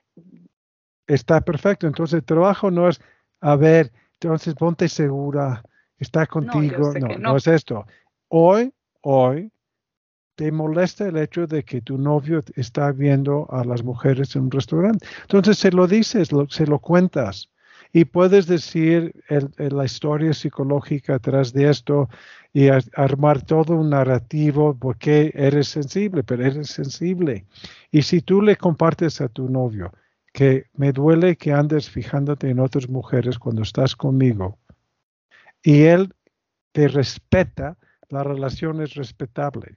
Está 1.07 1.41
perfecto. 1.41 1.87
Entonces, 1.87 2.19
el 2.19 2.25
trabajo 2.25 2.71
no 2.71 2.89
es, 2.89 3.01
a 3.41 3.57
ver, 3.57 3.93
entonces 4.15 4.55
ponte 4.55 4.89
segura, 4.89 5.63
está 5.99 6.27
contigo. 6.27 6.93
No, 6.95 7.09
no, 7.09 7.19
no, 7.19 7.37
es 7.37 7.47
esto. 7.47 7.85
Hoy, 8.29 8.73
hoy, 9.03 9.51
te 10.37 10.51
molesta 10.51 11.07
el 11.07 11.17
hecho 11.17 11.47
de 11.47 11.63
que 11.65 11.81
tu 11.81 11.99
novio 11.99 12.43
está 12.57 12.91
viendo 12.93 13.47
a 13.51 13.65
las 13.65 13.83
mujeres 13.85 14.35
en 14.35 14.43
un 14.43 14.51
restaurante. 14.51 15.07
Entonces 15.23 15.59
se 15.59 15.71
lo 15.71 15.87
dices, 15.87 16.31
se 16.49 16.67
lo 16.67 16.79
cuentas. 16.79 17.51
Y 17.97 18.07
puedes 18.07 18.49
decir 18.49 19.15
la 19.57 19.85
historia 19.85 20.35
psicológica 20.35 21.15
atrás 21.15 21.53
de 21.53 21.71
esto 21.71 22.09
y 22.53 22.67
armar 22.97 23.43
todo 23.43 23.77
un 23.77 23.91
narrativo 23.91 24.77
porque 24.77 25.31
eres 25.33 25.69
sensible, 25.69 26.25
pero 26.25 26.45
eres 26.45 26.71
sensible. 26.71 27.47
Y 27.93 28.03
si 28.03 28.21
tú 28.21 28.43
le 28.43 28.57
compartes 28.57 29.21
a 29.21 29.29
tu 29.29 29.49
novio 29.49 29.93
que 30.33 30.67
me 30.73 30.91
duele 30.91 31.37
que 31.37 31.53
andes 31.53 31.89
fijándote 31.89 32.51
en 32.51 32.59
otras 32.59 32.89
mujeres 32.89 33.39
cuando 33.39 33.63
estás 33.63 33.95
conmigo 33.95 34.59
y 35.63 35.83
él 35.83 36.13
te 36.73 36.89
respeta, 36.89 37.79
la 38.09 38.25
relación 38.25 38.81
es 38.81 38.95
respetable, 38.95 39.77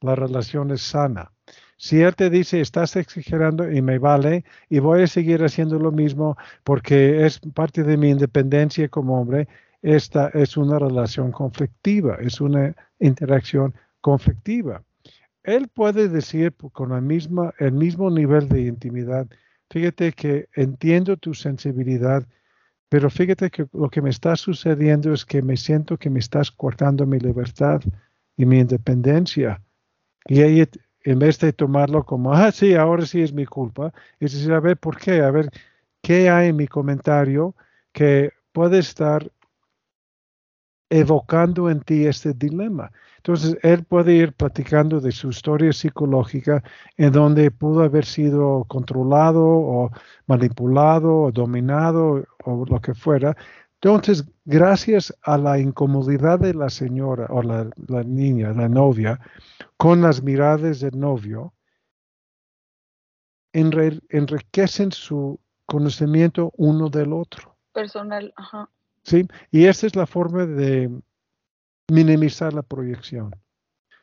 la 0.00 0.14
relación 0.14 0.70
es 0.70 0.80
sana. 0.80 1.32
Si 1.80 2.00
Él 2.02 2.16
te 2.16 2.28
dice, 2.28 2.60
estás 2.60 2.96
exagerando 2.96 3.70
y 3.70 3.80
me 3.82 3.98
vale, 3.98 4.44
y 4.68 4.80
voy 4.80 5.02
a 5.02 5.06
seguir 5.06 5.44
haciendo 5.44 5.78
lo 5.78 5.92
mismo 5.92 6.36
porque 6.64 7.24
es 7.24 7.38
parte 7.54 7.84
de 7.84 7.96
mi 7.96 8.10
independencia 8.10 8.88
como 8.88 9.20
hombre, 9.20 9.46
esta 9.80 10.28
es 10.30 10.56
una 10.56 10.80
relación 10.80 11.30
conflictiva, 11.30 12.16
es 12.20 12.40
una 12.40 12.74
interacción 12.98 13.74
conflictiva. 14.00 14.82
Él 15.44 15.68
puede 15.68 16.08
decir 16.08 16.52
con 16.72 16.90
la 16.90 17.00
misma, 17.00 17.54
el 17.60 17.72
mismo 17.72 18.10
nivel 18.10 18.48
de 18.48 18.62
intimidad, 18.62 19.28
fíjate 19.70 20.12
que 20.12 20.48
entiendo 20.56 21.16
tu 21.16 21.32
sensibilidad, 21.32 22.26
pero 22.88 23.08
fíjate 23.08 23.50
que 23.50 23.68
lo 23.72 23.88
que 23.88 24.02
me 24.02 24.10
está 24.10 24.34
sucediendo 24.34 25.12
es 25.12 25.24
que 25.24 25.42
me 25.42 25.56
siento 25.56 25.96
que 25.96 26.10
me 26.10 26.18
estás 26.18 26.50
cortando 26.50 27.06
mi 27.06 27.20
libertad 27.20 27.82
y 28.36 28.46
mi 28.46 28.58
independencia. 28.58 29.62
Y 30.26 30.42
ella 30.42 30.66
en 31.10 31.18
vez 31.18 31.38
de 31.38 31.52
tomarlo 31.52 32.04
como, 32.04 32.32
ah, 32.32 32.52
sí, 32.52 32.74
ahora 32.74 33.06
sí 33.06 33.22
es 33.22 33.32
mi 33.32 33.46
culpa, 33.46 33.92
es 34.20 34.32
decir, 34.32 34.52
a 34.52 34.60
ver, 34.60 34.76
¿por 34.76 34.98
qué? 34.98 35.22
A 35.22 35.30
ver, 35.30 35.50
¿qué 36.02 36.28
hay 36.30 36.48
en 36.48 36.56
mi 36.56 36.66
comentario 36.68 37.54
que 37.92 38.32
puede 38.52 38.78
estar 38.80 39.30
evocando 40.90 41.70
en 41.70 41.80
ti 41.80 42.06
este 42.06 42.32
dilema? 42.34 42.90
Entonces, 43.18 43.58
él 43.62 43.84
puede 43.84 44.14
ir 44.14 44.32
platicando 44.32 45.00
de 45.00 45.12
su 45.12 45.30
historia 45.30 45.72
psicológica 45.72 46.62
en 46.96 47.12
donde 47.12 47.50
pudo 47.50 47.82
haber 47.82 48.04
sido 48.04 48.64
controlado 48.68 49.44
o 49.44 49.90
manipulado 50.26 51.22
o 51.22 51.32
dominado 51.32 52.24
o 52.44 52.64
lo 52.66 52.80
que 52.80 52.94
fuera. 52.94 53.36
Entonces, 53.80 54.24
gracias 54.44 55.16
a 55.22 55.38
la 55.38 55.58
incomodidad 55.58 56.40
de 56.40 56.52
la 56.52 56.68
señora 56.68 57.26
o 57.30 57.42
la, 57.42 57.70
la 57.86 58.02
niña, 58.02 58.52
la 58.52 58.68
novia, 58.68 59.20
con 59.76 60.02
las 60.02 60.22
miradas 60.22 60.80
del 60.80 60.98
novio, 60.98 61.52
enriquecen 63.52 64.90
su 64.92 65.38
conocimiento 65.64 66.52
uno 66.56 66.88
del 66.88 67.12
otro. 67.12 67.56
Personal, 67.72 68.32
ajá. 68.36 68.68
Sí, 69.04 69.26
y 69.50 69.66
esa 69.66 69.86
es 69.86 69.96
la 69.96 70.06
forma 70.06 70.44
de 70.44 70.90
minimizar 71.88 72.52
la 72.52 72.62
proyección. 72.62 73.34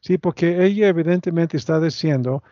Sí, 0.01 0.17
porque 0.17 0.63
ella 0.63 0.88
evidentemente 0.88 1.58
está 1.58 1.79
diciendo, 1.79 2.44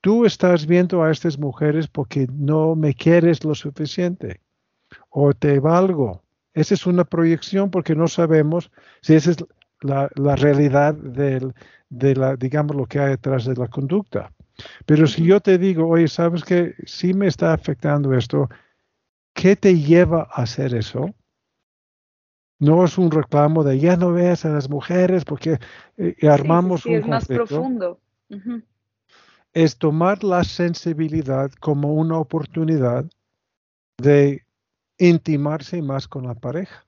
tú 0.00 0.24
estás 0.24 0.66
viendo 0.66 1.02
a 1.02 1.10
estas 1.10 1.38
mujeres 1.38 1.86
porque 1.86 2.26
no 2.32 2.74
me 2.74 2.94
quieres 2.94 3.44
lo 3.44 3.54
suficiente 3.54 4.40
o 5.10 5.32
te 5.32 5.60
valgo. 5.60 6.22
Esa 6.54 6.74
es 6.74 6.86
una 6.86 7.04
proyección 7.04 7.70
porque 7.70 7.94
no 7.94 8.08
sabemos 8.08 8.70
si 9.00 9.14
esa 9.14 9.30
es 9.32 9.44
la, 9.80 10.10
la 10.14 10.36
realidad 10.36 10.94
del, 10.94 11.54
de 11.88 12.14
la, 12.14 12.36
digamos, 12.36 12.76
lo 12.76 12.86
que 12.86 12.98
hay 12.98 13.10
detrás 13.10 13.44
de 13.44 13.54
la 13.54 13.68
conducta. 13.68 14.32
Pero 14.86 15.06
si 15.06 15.24
yo 15.24 15.40
te 15.40 15.58
digo, 15.58 15.88
oye, 15.88 16.08
¿sabes 16.08 16.44
que 16.44 16.74
si 16.84 17.14
me 17.14 17.26
está 17.26 17.52
afectando 17.52 18.14
esto? 18.14 18.48
¿Qué 19.34 19.56
te 19.56 19.78
lleva 19.78 20.28
a 20.30 20.42
hacer 20.42 20.74
eso? 20.74 21.14
No 22.58 22.84
es 22.84 22.96
un 22.96 23.10
reclamo 23.10 23.64
de 23.64 23.78
ya 23.78 23.96
no 23.96 24.12
veas 24.12 24.44
a 24.44 24.50
las 24.50 24.68
mujeres 24.68 25.24
porque 25.24 25.58
eh, 25.96 26.14
armamos 26.28 26.86
un 26.86 26.92
es 26.92 27.06
más 27.06 27.26
profundo. 27.26 28.00
Es 29.52 29.76
tomar 29.76 30.22
la 30.22 30.44
sensibilidad 30.44 31.50
como 31.60 31.94
una 31.94 32.18
oportunidad 32.18 33.04
de 33.98 34.44
intimarse 35.08 35.82
más 35.82 36.06
con 36.06 36.26
la 36.26 36.34
pareja. 36.34 36.86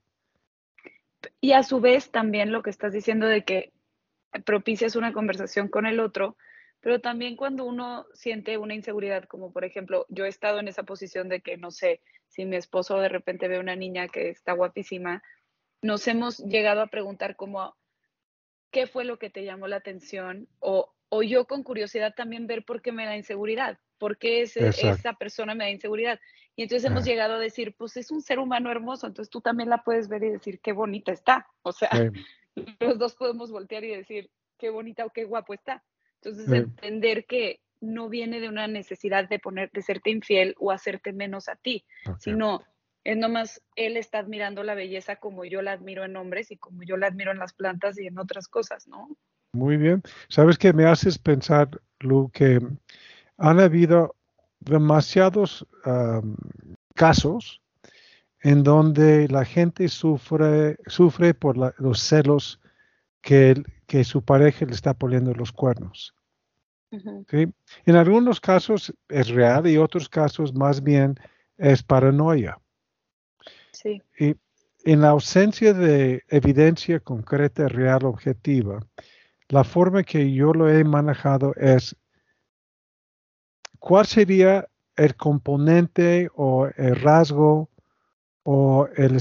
Y 1.41 1.53
a 1.53 1.63
su 1.63 1.81
vez 1.81 2.11
también 2.11 2.53
lo 2.53 2.63
que 2.63 2.71
estás 2.71 2.93
diciendo 2.93 3.27
de 3.27 3.45
que 3.45 3.73
propicias 4.45 4.95
una 4.95 5.13
conversación 5.13 5.69
con 5.69 5.87
el 5.87 6.01
otro, 6.01 6.37
pero 6.81 7.01
también 7.01 7.35
cuando 7.35 7.65
uno 7.65 8.07
siente 8.13 8.59
una 8.59 8.75
inseguridad, 8.75 9.25
como 9.25 9.53
por 9.53 9.65
ejemplo, 9.65 10.07
yo 10.09 10.27
he 10.27 10.29
estado 10.29 10.61
en 10.61 10.69
esa 10.69 10.85
posición 10.85 11.29
de 11.29 11.41
que, 11.41 11.57
no 11.57 11.71
sé, 11.71 12.01
si 12.29 12.45
mi 12.45 12.57
esposo 12.57 12.99
de 12.99 13.09
repente 13.09 13.49
ve 13.49 13.59
una 13.59 13.75
niña 13.75 14.09
que 14.09 14.29
está 14.29 14.53
guapísima, 14.53 15.23
nos 15.83 16.07
hemos 16.07 16.39
llegado 16.39 16.83
a 16.83 16.89
preguntar 16.89 17.37
como, 17.37 17.75
¿qué 18.71 18.87
fue 18.87 19.05
lo 19.05 19.19
que 19.19 19.31
te 19.31 19.45
llamó 19.45 19.67
la 19.67 19.77
atención? 19.77 20.49
O, 20.61 20.93
o 21.09 21.23
yo 21.23 21.47
con 21.47 21.63
curiosidad 21.63 22.15
también 22.15 22.47
ver 22.47 22.65
por 22.65 22.81
qué 22.81 22.93
me 22.93 23.07
da 23.07 23.17
inseguridad, 23.17 23.79
por 23.99 24.19
qué 24.19 24.43
esa 24.43 25.15
persona 25.15 25.55
me 25.55 25.65
da 25.65 25.71
inseguridad. 25.71 26.21
Y 26.57 26.63
entonces 26.63 26.89
hemos 26.89 27.05
llegado 27.05 27.35
a 27.35 27.39
decir, 27.39 27.75
pues 27.77 27.97
es 27.97 28.11
un 28.11 28.23
ser 28.23 28.39
humano 28.39 28.71
hermoso, 28.71 29.07
entonces 29.07 29.31
tú 29.31 29.41
también 29.41 29.69
la 29.69 29.83
puedes 29.83 30.09
ver 30.09 30.23
y 30.23 30.31
decir, 30.31 30.61
qué 30.61 30.73
bonita 30.73 31.13
está. 31.13 31.49
O 31.63 31.73
sea, 31.73 31.91
los 32.81 32.99
dos 32.99 33.15
podemos 33.17 33.51
voltear 33.51 33.85
y 33.85 33.89
decir 33.89 34.31
qué 34.59 34.71
bonita 34.71 35.05
o 35.05 35.11
qué 35.11 35.25
guapo 35.25 35.55
está. 35.55 35.83
Entonces, 36.23 36.51
entender 36.51 37.27
que 37.27 37.61
no 37.81 38.09
viene 38.09 38.41
de 38.41 38.49
una 38.49 38.67
necesidad 38.67 39.29
de 39.29 39.39
poner, 39.39 39.71
de 39.73 39.83
serte 39.83 40.11
infiel 40.11 40.55
o 40.59 40.71
hacerte 40.71 41.13
menos 41.13 41.49
a 41.49 41.57
ti, 41.57 41.85
sino 42.19 42.63
es 43.05 43.19
nomás 43.19 43.63
él 43.77 43.99
está 43.99 44.19
admirando 44.19 44.63
la 44.63 44.75
belleza 44.75 45.17
como 45.17 45.45
yo 45.45 45.61
la 45.61 45.73
admiro 45.73 46.05
en 46.05 46.17
hombres 46.17 46.51
y 46.51 46.57
como 46.57 46.83
yo 46.83 46.97
la 46.97 47.09
admiro 47.09 47.33
en 47.33 47.39
las 47.39 47.53
plantas 47.53 47.99
y 47.99 48.07
en 48.07 48.19
otras 48.19 48.49
cosas, 48.49 48.89
¿no? 48.89 49.09
Muy 49.53 49.77
bien. 49.77 50.03
Sabes 50.29 50.57
que 50.57 50.73
me 50.73 50.87
haces 50.87 51.19
pensar, 51.19 51.69
Lu, 52.01 52.31
que 52.31 52.61
han 53.37 53.61
habido 53.61 54.17
demasiados 54.65 55.67
casos 56.95 57.61
en 58.43 58.63
donde 58.63 59.27
la 59.29 59.45
gente 59.45 59.89
sufre, 59.89 60.77
sufre 60.87 61.35
por 61.35 61.57
los 61.81 62.01
celos 62.01 62.61
que, 63.21 63.63
que, 63.87 64.05
su 64.05 64.23
pareja 64.23 64.67
le 64.67 64.73
está 64.73 64.93
poniendo 64.93 65.33
los 65.33 65.51
cuernos. 65.51 66.15
En 66.91 67.97
algunos 67.97 68.41
casos 68.41 68.95
es 69.09 69.29
real 69.29 69.67
y 69.67 69.79
otros 69.79 70.09
casos 70.09 70.55
más 70.55 70.83
bien 70.83 71.19
es 71.57 71.83
paranoia. 71.83 72.59
Sí. 73.73 74.03
Y 74.19 74.37
en 74.85 75.01
la 75.01 75.09
ausencia 75.09 75.73
de 75.73 76.23
evidencia 76.29 77.01
concreta, 77.01 77.67
real, 77.69 78.05
objetiva, 78.05 78.87
la 79.49 79.65
forma 79.65 80.03
que 80.03 80.33
yo 80.33 80.53
lo 80.53 80.69
he 80.69 80.85
manejado 80.85 81.55
es 81.57 81.97
cuál 83.85 84.07
sería 84.07 84.67
el 84.97 85.15
componente 85.15 86.31
o 86.37 86.69
el 86.79 86.97
rasgo 86.97 87.69
o 88.43 88.89
el 88.97 89.21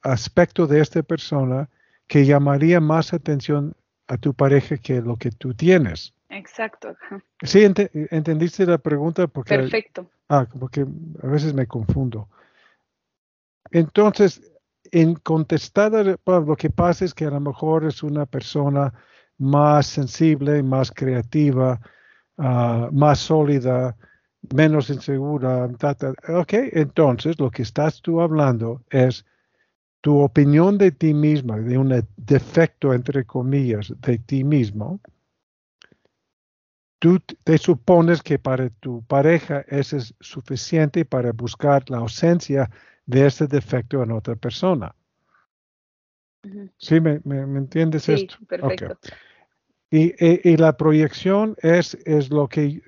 aspecto 0.00 0.66
de 0.66 0.80
esta 0.80 1.02
persona 1.02 1.68
que 2.06 2.24
llamaría 2.24 2.80
más 2.80 3.12
atención 3.12 3.74
a 4.06 4.16
tu 4.16 4.32
pareja 4.32 4.78
que 4.78 5.02
lo 5.02 5.16
que 5.16 5.30
tú 5.30 5.52
tienes. 5.52 6.14
Exacto. 6.30 6.96
Sí, 7.42 7.62
entendiste 8.10 8.64
la 8.64 8.78
pregunta 8.78 9.26
porque... 9.26 9.56
Perfecto. 9.56 10.10
Ah, 10.30 10.46
porque 10.58 10.86
a 11.22 11.26
veces 11.26 11.52
me 11.52 11.66
confundo. 11.66 12.30
Entonces, 13.70 14.40
en 14.90 15.16
contestar, 15.16 16.18
lo 16.24 16.56
que 16.56 16.70
pasa 16.70 17.04
es 17.04 17.12
que 17.12 17.26
a 17.26 17.30
lo 17.30 17.40
mejor 17.40 17.84
es 17.84 18.02
una 18.02 18.24
persona 18.24 18.90
más 19.36 19.86
sensible, 19.86 20.62
más 20.62 20.90
creativa, 20.90 21.78
ah, 22.38 22.88
más 22.92 23.18
sólida, 23.18 23.96
menos 24.54 24.90
insegura. 24.90 25.68
Ok, 26.28 26.52
entonces 26.72 27.38
lo 27.38 27.50
que 27.50 27.62
estás 27.62 28.00
tú 28.00 28.20
hablando 28.20 28.82
es 28.90 29.24
tu 30.00 30.20
opinión 30.20 30.78
de 30.78 30.92
ti 30.92 31.12
misma, 31.12 31.58
de 31.58 31.76
un 31.76 32.06
defecto, 32.16 32.94
entre 32.94 33.24
comillas, 33.24 33.92
de 34.00 34.18
ti 34.18 34.44
mismo. 34.44 35.00
Tú 37.00 37.20
te 37.44 37.58
supones 37.58 38.22
que 38.22 38.38
para 38.38 38.70
tu 38.70 39.02
pareja 39.04 39.64
eso 39.68 39.96
es 39.96 40.14
suficiente 40.20 41.04
para 41.04 41.32
buscar 41.32 41.88
la 41.90 41.98
ausencia 41.98 42.70
de 43.06 43.26
ese 43.26 43.46
defecto 43.46 44.02
en 44.02 44.12
otra 44.12 44.34
persona. 44.34 44.94
¿Sí 46.76 47.00
me, 47.00 47.20
me, 47.24 47.58
entiendes 47.58 48.04
sí, 48.04 48.12
esto? 48.12 48.36
Perfecto. 48.46 49.08
Y, 49.90 50.12
y, 50.48 50.56
la 50.58 50.76
proyección 50.76 51.56
es, 51.62 51.94
es 52.04 52.30
lo 52.30 52.46
que, 52.46 52.82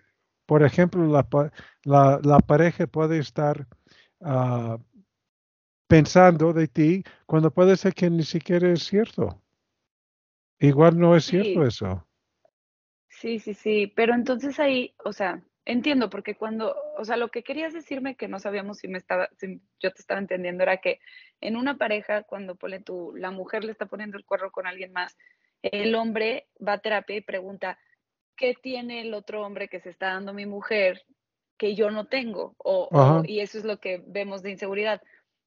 por 0.44 0.62
ejemplo, 0.62 1.06
la, 1.06 1.26
la, 1.84 2.20
la 2.22 2.38
pareja 2.40 2.86
puede 2.86 3.18
estar 3.18 3.66
uh, 4.18 4.76
pensando 5.86 6.52
de 6.52 6.68
ti 6.68 7.02
cuando 7.24 7.50
puede 7.50 7.76
ser 7.76 7.94
que 7.94 8.10
ni 8.10 8.22
siquiera 8.22 8.70
es 8.70 8.84
cierto. 8.84 9.42
Igual 10.58 10.98
no 10.98 11.16
es 11.16 11.24
cierto 11.24 11.66
eso. 11.66 12.06
Sí, 13.08 13.38
sí, 13.38 13.54
sí, 13.54 13.92
pero 13.96 14.14
entonces 14.14 14.60
ahí, 14.60 14.94
o 15.04 15.12
sea, 15.12 15.42
entiendo, 15.64 16.10
porque 16.10 16.36
cuando, 16.36 16.76
o 16.96 17.04
sea, 17.04 17.16
lo 17.16 17.30
que 17.30 17.42
querías 17.42 17.72
decirme 17.72 18.14
que 18.14 18.28
no 18.28 18.38
sabíamos 18.38 18.78
si 18.78 18.88
me 18.88 18.98
estaba, 18.98 19.28
si 19.36 19.60
yo 19.80 19.92
te 19.92 20.00
estaba 20.00 20.20
entendiendo 20.20 20.62
era 20.62 20.76
que 20.78 21.00
en 21.40 21.56
una 21.56 21.76
pareja, 21.76 22.22
cuando 22.22 22.54
pone 22.54 22.80
tu, 22.80 23.14
la 23.16 23.30
mujer 23.30 23.64
le 23.64 23.72
está 23.72 23.86
poniendo 23.86 24.16
el 24.16 24.24
cuerno 24.24 24.50
con 24.50 24.66
alguien 24.66 24.92
más, 24.92 25.16
el 25.62 25.94
hombre 25.94 26.48
va 26.66 26.74
a 26.74 26.78
terapia 26.78 27.16
y 27.16 27.20
pregunta, 27.20 27.78
¿qué 28.36 28.54
tiene 28.60 29.02
el 29.02 29.14
otro 29.14 29.44
hombre 29.44 29.68
que 29.68 29.80
se 29.80 29.90
está 29.90 30.14
dando 30.14 30.32
mi 30.32 30.46
mujer 30.46 31.04
que 31.56 31.74
yo 31.74 31.90
no 31.90 32.06
tengo? 32.06 32.54
O, 32.58 33.22
y 33.24 33.40
eso 33.40 33.58
es 33.58 33.64
lo 33.64 33.78
que 33.78 34.02
vemos 34.06 34.42
de 34.42 34.50
inseguridad. 34.50 35.02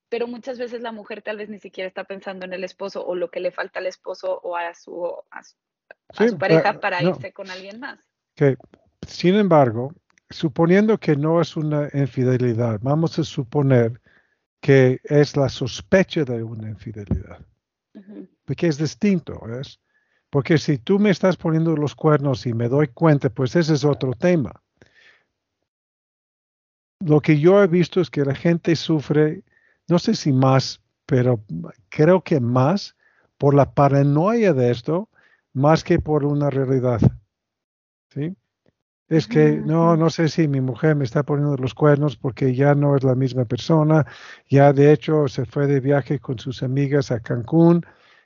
Pero 0.10 0.28
muchas 0.28 0.60
veces 0.60 0.82
la 0.82 0.92
mujer 0.92 1.24
tal 1.24 1.38
vez 1.38 1.50
ni 1.50 1.60
siquiera 1.60 1.88
está 1.88 2.04
pensando 2.04 2.46
en 2.46 2.54
el 2.54 2.64
esposo 2.64 3.04
o 3.06 3.16
lo 3.16 3.32
que 3.32 3.40
le 3.40 3.52
falta 3.52 3.80
al 3.80 3.88
esposo 3.88 4.40
o 4.44 4.56
a 4.56 4.74
su, 4.76 5.12
a 5.32 5.44
su, 5.44 6.38
pareja 6.38 6.80
para 6.80 7.02
irse 7.02 7.34
con 7.34 7.50
alguien 7.50 7.80
más. 7.80 8.00
Que, 8.36 8.56
sin 9.08 9.36
embargo, 9.36 9.92
suponiendo 10.30 11.00
que 11.00 11.16
no 11.16 11.42
es 11.42 11.58
una 11.58 11.90
infidelidad, 11.94 12.80
vamos 12.84 13.18
a 13.18 13.24
suponer 13.24 14.00
que 14.62 15.02
es 15.04 15.36
la 15.36 15.50
sospecha 15.50 16.24
de 16.24 16.44
una 16.44 16.70
infidelidad, 16.70 17.46
porque 18.46 18.68
es 18.68 18.78
distinto, 18.78 19.42
¿ves? 19.46 19.80
Porque 20.34 20.58
si 20.58 20.80
tú 20.80 20.98
me 20.98 21.12
estás 21.12 21.38
poniendo 21.38 21.78
los 21.78 21.94
cuernos 21.94 22.48
y 22.48 22.54
me 22.54 22.68
doy 22.68 22.88
cuenta, 22.88 23.30
pues 23.30 23.56
ese 23.56 23.76
es 23.76 23.86
otro 23.86 24.14
tema. 24.14 24.64
Lo 27.02 27.22
que 27.22 27.40
yo 27.40 27.62
he 27.62 27.68
visto 27.68 28.02
es 28.02 28.10
que 28.10 28.26
la 28.26 28.34
gente 28.34 28.76
sufre, 28.76 29.44
no 29.88 30.00
sé 30.00 30.16
si 30.16 30.34
más, 30.34 30.82
pero 31.06 31.40
creo 31.90 32.24
que 32.24 32.40
más 32.40 32.96
por 33.38 33.54
la 33.54 33.76
paranoia 33.76 34.54
de 34.54 34.72
esto, 34.72 35.08
más 35.54 35.84
que 35.84 36.00
por 36.00 36.26
una 36.26 36.50
realidad. 36.50 37.00
¿Sí? 38.10 38.36
Es 39.10 39.28
que 39.28 39.52
no, 39.52 39.96
no 39.96 40.10
sé 40.10 40.30
si 40.30 40.48
mi 40.48 40.62
mujer 40.62 40.96
me 40.96 41.04
está 41.04 41.22
poniendo 41.22 41.56
los 41.58 41.76
cuernos 41.76 42.18
porque 42.18 42.56
ya 42.56 42.74
no 42.74 42.96
es 42.96 43.04
la 43.04 43.14
misma 43.14 43.46
persona. 43.46 44.08
Ya 44.50 44.74
de 44.74 44.94
hecho 44.94 45.28
se 45.28 45.46
fue 45.46 45.68
de 45.68 45.80
viaje 45.80 46.18
con 46.18 46.40
sus 46.40 46.64
amigas 46.64 47.12
a 47.12 47.20
Cancún 47.20 47.86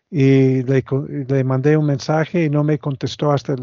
y 0.09 0.63
le, 0.63 0.83
le 1.27 1.43
mandé 1.43 1.77
un 1.77 1.85
mensaje 1.85 2.45
y 2.45 2.49
no 2.49 2.63
me 2.63 2.79
contestó 2.79 3.31
hasta 3.31 3.55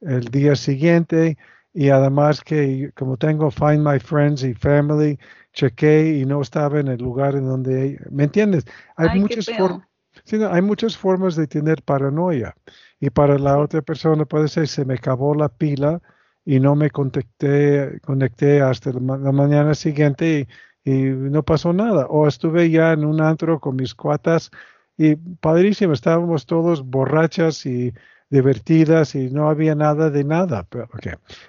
el, 0.00 0.24
día 0.30 0.54
siguiente. 0.56 1.36
Y 1.72 1.90
además 1.90 2.42
que 2.42 2.90
como 2.94 3.16
tengo 3.16 3.50
Find 3.50 3.86
My 3.86 3.98
Friends 3.98 4.42
y 4.42 4.54
Family, 4.54 5.18
chequé 5.52 6.18
y 6.18 6.24
no 6.24 6.40
estaba 6.40 6.80
en 6.80 6.88
el 6.88 6.98
lugar 6.98 7.34
en 7.34 7.46
donde... 7.46 7.98
¿Me 8.10 8.24
entiendes? 8.24 8.64
Hay, 8.96 9.20
muchas, 9.20 9.48
hay 9.48 10.62
muchas 10.62 10.96
formas 10.96 11.36
de 11.36 11.46
tener 11.46 11.82
paranoia. 11.82 12.54
Y 13.00 13.10
para 13.10 13.38
la 13.38 13.58
otra 13.58 13.82
persona 13.82 14.24
puede 14.24 14.48
ser, 14.48 14.68
se 14.68 14.84
me 14.84 14.94
acabó 14.94 15.34
la 15.34 15.48
pila 15.48 16.00
y 16.44 16.60
no 16.60 16.76
me 16.76 16.90
conecté, 16.90 18.00
conecté 18.02 18.62
hasta 18.62 18.92
la, 18.92 19.00
mañana 19.00 19.74
siguiente 19.74 20.48
y, 20.84 20.92
no 20.92 21.42
pasó 21.42 21.72
nada. 21.72 22.06
O 22.06 22.28
estuve 22.28 22.70
ya 22.70 22.92
en 22.92 23.04
un 23.04 23.20
antro 23.20 23.60
con 23.60 23.76
mis 23.76 23.94
cuatas 23.94 24.50
y 24.96 25.16
padrísimo, 25.16 25.92
estábamos 25.92 26.46
todos 26.46 26.84
borrachas 26.84 27.66
y 27.66 27.92
divertidas 28.30 29.14
y 29.14 29.30
no 29.30 29.48
había 29.48 29.74
nada 29.74 30.10
de 30.10 30.24
nada. 30.24 30.66
Pero, 30.68 30.88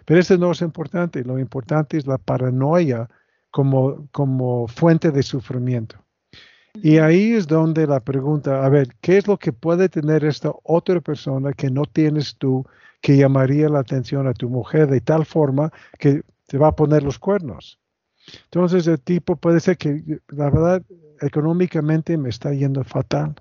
Pero 0.05 0.19
eso 0.19 0.37
no 0.37 0.51
es 0.51 0.61
importante, 0.61 1.23
lo 1.23 1.39
importante 1.39 1.97
es 1.97 2.07
la 2.07 2.17
paranoia 2.17 3.09
como, 3.51 4.07
como 4.11 4.67
fuente 4.67 5.11
de 5.11 5.23
sufrimiento. 5.23 5.97
Y 6.75 6.99
ahí 6.99 7.33
es 7.33 7.47
donde 7.47 7.87
la 7.87 8.01
pregunta, 8.01 8.63
a 8.63 8.69
ver, 8.69 8.89
¿qué 9.01 9.17
es 9.17 9.27
lo 9.27 9.37
que 9.37 9.51
puede 9.51 9.89
tener 9.89 10.23
esta 10.23 10.51
otra 10.63 11.01
persona 11.01 11.53
que 11.53 11.71
no 11.71 11.85
tienes 11.85 12.35
tú 12.37 12.65
que 13.01 13.17
llamaría 13.17 13.69
la 13.69 13.79
atención 13.79 14.27
a 14.27 14.33
tu 14.33 14.49
mujer 14.49 14.87
de 14.87 15.01
tal 15.01 15.25
forma 15.25 15.71
que 15.97 16.23
te 16.47 16.57
va 16.57 16.69
a 16.69 16.75
poner 16.75 17.03
los 17.03 17.19
cuernos. 17.19 17.79
Entonces 18.45 18.87
el 18.87 18.99
tipo 18.99 19.35
puede 19.35 19.59
ser 19.59 19.77
que, 19.77 20.19
la 20.29 20.49
verdad, 20.49 20.83
económicamente 21.21 22.17
me 22.17 22.29
está 22.29 22.53
yendo 22.53 22.83
fatal. 22.83 23.35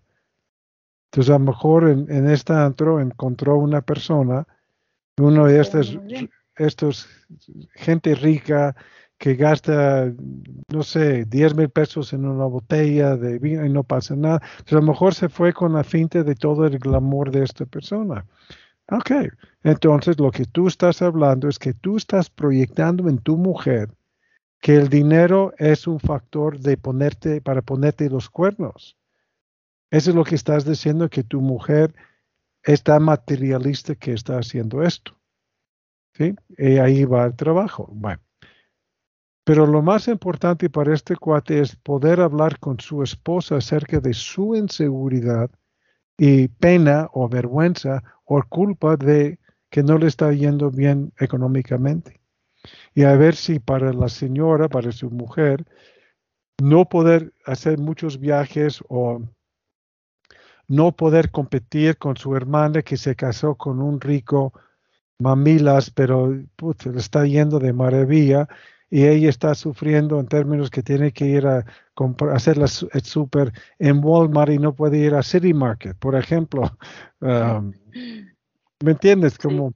Entonces 1.11 1.35
a 1.35 1.39
lo 1.39 1.45
mejor 1.47 1.89
en, 1.89 2.11
en 2.11 2.29
este 2.29 2.53
antro 2.53 3.01
encontró 3.01 3.57
una 3.57 3.81
persona, 3.83 4.47
uno 5.19 5.47
de 5.47 5.61
estos, 5.61 5.99
estos 6.57 7.09
gente 7.75 8.15
rica 8.15 8.75
que 9.19 9.35
gasta, 9.35 10.12
no 10.69 10.83
sé, 10.83 11.25
10 11.25 11.55
mil 11.55 11.71
pesos 11.71 12.12
en 12.12 12.27
una 12.27 12.45
botella 12.45 13.17
de 13.17 13.39
vino 13.39 13.65
y 13.65 13.71
no 13.71 13.83
pasa 13.83 14.15
nada. 14.15 14.43
Entonces 14.59 14.73
a 14.73 14.81
lo 14.81 14.83
mejor 14.83 15.15
se 15.15 15.29
fue 15.29 15.53
con 15.53 15.73
la 15.73 15.85
finta 15.85 16.23
de 16.23 16.35
todo 16.35 16.67
el 16.67 16.79
glamour 16.79 17.31
de 17.31 17.45
esta 17.45 17.65
persona. 17.65 18.27
Ok, 18.91 19.11
entonces 19.65 20.21
lo 20.21 20.31
que 20.31 20.45
tú 20.45 20.69
estás 20.69 21.03
hablando 21.03 21.49
es 21.49 21.59
que 21.59 21.75
tú 21.75 21.97
estás 21.97 22.31
proyectando 22.31 23.09
en 23.09 23.19
tu 23.19 23.37
mujer 23.37 23.89
que 24.67 24.75
el 24.75 24.89
dinero 24.89 25.55
es 25.59 25.87
un 25.87 26.01
factor 26.01 26.59
de 26.59 26.77
ponerte 26.77 27.41
para 27.41 27.63
ponerte 27.63 28.11
los 28.11 28.29
cuernos. 28.29 28.99
Eso 29.93 30.11
es 30.11 30.17
lo 30.17 30.25
que 30.25 30.35
estás 30.35 30.65
diciendo 30.65 31.09
que 31.09 31.23
tu 31.23 31.41
mujer 31.41 31.95
está 32.65 32.99
materialista 32.99 33.95
que 33.95 34.13
está 34.13 34.41
haciendo 34.41 34.83
esto. 34.83 35.17
¿Sí? 36.15 36.35
Y 36.59 36.79
ahí 36.79 37.05
va 37.05 37.27
el 37.27 37.37
trabajo. 37.37 37.89
Bueno. 37.93 38.21
Pero 39.45 39.67
lo 39.67 39.83
más 39.83 40.09
importante 40.09 40.69
para 40.69 40.95
este 40.95 41.15
cuate 41.15 41.61
es 41.61 41.77
poder 41.77 42.21
hablar 42.21 42.59
con 42.59 42.81
su 42.81 43.05
esposa 43.05 43.59
acerca 43.59 44.01
de 44.01 44.15
su 44.15 44.57
inseguridad 44.57 45.49
y 46.19 46.49
pena 46.49 47.09
o 47.13 47.29
vergüenza 47.29 48.03
o 48.25 48.43
culpa 48.43 48.97
de 48.97 49.39
que 49.71 49.85
no 49.85 49.97
le 49.97 50.09
está 50.09 50.33
yendo 50.33 50.73
bien 50.73 51.13
económicamente. 51.21 52.26
Y 52.95 53.05
a 53.05 53.17
ver 53.17 53.35
si 53.37 53.59
para 53.59 53.93
la 53.93 54.09
señora, 54.09 54.69
para 54.69 54.93
su 54.93 55.11
mujer, 55.11 55.65
no 56.63 56.89
poder 56.89 57.33
hacer 57.45 57.79
muchos 57.79 58.19
viajes 58.19 58.83
o 58.89 59.21
no 60.69 60.93
poder 60.93 61.31
competir 61.31 61.97
con 61.97 62.17
su 62.17 62.35
hermana 62.35 62.83
que 62.83 62.97
se 62.97 63.15
casó 63.15 63.55
con 63.55 63.81
un 63.81 64.01
rico 64.01 64.53
mamilas, 65.19 65.91
pero 65.91 66.33
le 66.33 66.47
está 66.97 67.25
yendo 67.25 67.59
de 67.59 67.73
maravilla 67.73 68.49
y 68.91 69.05
ella 69.07 69.29
está 69.29 69.55
sufriendo 69.55 70.21
en 70.21 70.27
términos 70.27 70.71
que 70.71 70.83
tiene 70.83 71.13
que 71.13 71.27
ir 71.27 71.47
a 71.47 71.65
hacer 72.33 72.59
el 72.59 73.03
súper 73.03 73.53
en 73.79 74.05
Walmart 74.05 74.53
y 74.53 74.59
no 74.59 74.75
puede 74.75 74.99
ir 74.99 75.15
a 75.15 75.23
City 75.23 75.55
Market, 75.55 75.97
por 75.99 76.15
ejemplo. 76.15 76.77
Um, 77.21 77.73
¿Me 78.85 78.93
entiendes? 78.93 79.39
Como, 79.39 79.73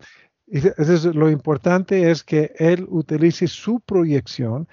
lo 1.14 1.30
importante 1.30 2.10
es 2.10 2.24
que 2.24 2.52
él 2.58 2.86
utilice 2.88 3.46
su 3.46 3.80
proyección. 3.80 4.66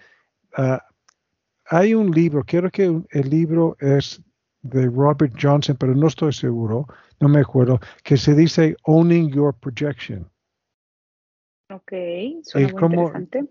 Uh, 0.58 0.78
hay 1.70 1.94
un 1.94 2.12
libro, 2.12 2.44
quiero 2.44 2.72
que 2.72 2.86
el 3.10 3.30
libro 3.30 3.76
es 3.80 4.22
de 4.62 4.88
Robert 4.88 5.34
Johnson, 5.40 5.76
pero 5.78 5.94
no 5.94 6.08
estoy 6.08 6.34
seguro, 6.34 6.88
no 7.20 7.30
me 7.30 7.42
acuerdo, 7.42 7.80
que 8.04 8.18
se 8.18 8.34
dice 8.34 8.76
Owning 8.84 9.30
Your 9.30 9.54
Projection. 9.54 10.30
Ok, 11.70 11.92
suena 12.44 12.74
muy 12.74 12.94
interesante. 12.94 13.46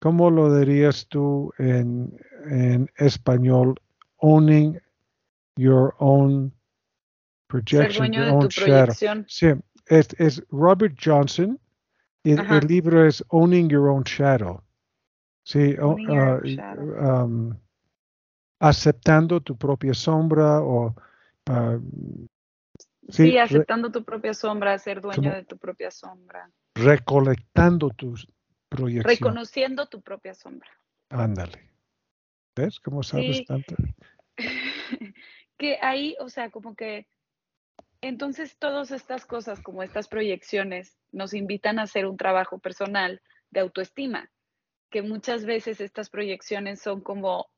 ¿Cómo 0.00 0.30
lo 0.30 0.54
dirías 0.58 1.06
tú 1.08 1.52
en, 1.58 2.14
en 2.50 2.90
español? 2.96 3.74
Owning 4.18 4.78
Your 5.56 5.94
Own 5.98 6.52
Projection, 7.48 7.92
Ser 7.92 7.98
dueño 7.98 8.24
de 8.24 8.48
tu 8.48 8.62
proyección. 8.62 9.24
Sí, 9.28 9.46
es, 9.86 10.08
es, 10.18 10.42
Robert 10.50 10.96
Johnson 11.02 11.58
y 12.24 12.32
el 12.32 12.66
libro 12.66 13.06
es 13.06 13.22
Owning 13.28 13.68
Your 13.68 13.88
Own 13.88 14.02
Shadow. 14.02 14.62
Sí, 15.44 15.76
uh, 15.78 15.94
um, 16.98 17.54
aceptando 18.58 19.40
tu 19.40 19.56
propia 19.56 19.92
sombra 19.92 20.62
o... 20.62 20.94
Uh, 21.50 22.26
sí, 23.10 23.36
aceptando 23.36 23.92
tu 23.92 24.02
propia 24.02 24.32
sombra, 24.32 24.78
ser 24.78 25.02
dueño 25.02 25.34
de 25.34 25.44
tu 25.44 25.58
propia 25.58 25.90
sombra. 25.90 26.50
Recolectando 26.74 27.90
tus 27.90 28.26
proyecciones. 28.70 29.18
Reconociendo 29.18 29.86
tu 29.86 30.00
propia 30.00 30.32
sombra. 30.32 30.70
Ándale. 31.10 31.70
¿Ves 32.56 32.80
cómo 32.80 33.02
sabes 33.02 33.44
tanto? 33.44 33.74
que 35.58 35.78
ahí, 35.82 36.16
o 36.20 36.30
sea, 36.30 36.50
como 36.50 36.74
que 36.74 37.06
entonces 38.08 38.58
todas 38.58 38.90
estas 38.90 39.24
cosas, 39.24 39.60
como 39.62 39.82
estas 39.82 40.08
proyecciones, 40.08 40.98
nos 41.10 41.32
invitan 41.32 41.78
a 41.78 41.82
hacer 41.82 42.06
un 42.06 42.16
trabajo 42.16 42.58
personal 42.58 43.22
de 43.50 43.60
autoestima, 43.60 44.30
que 44.90 45.00
muchas 45.00 45.46
veces 45.46 45.80
estas 45.80 46.10
proyecciones 46.10 46.82
son 46.82 47.00
como 47.00 47.48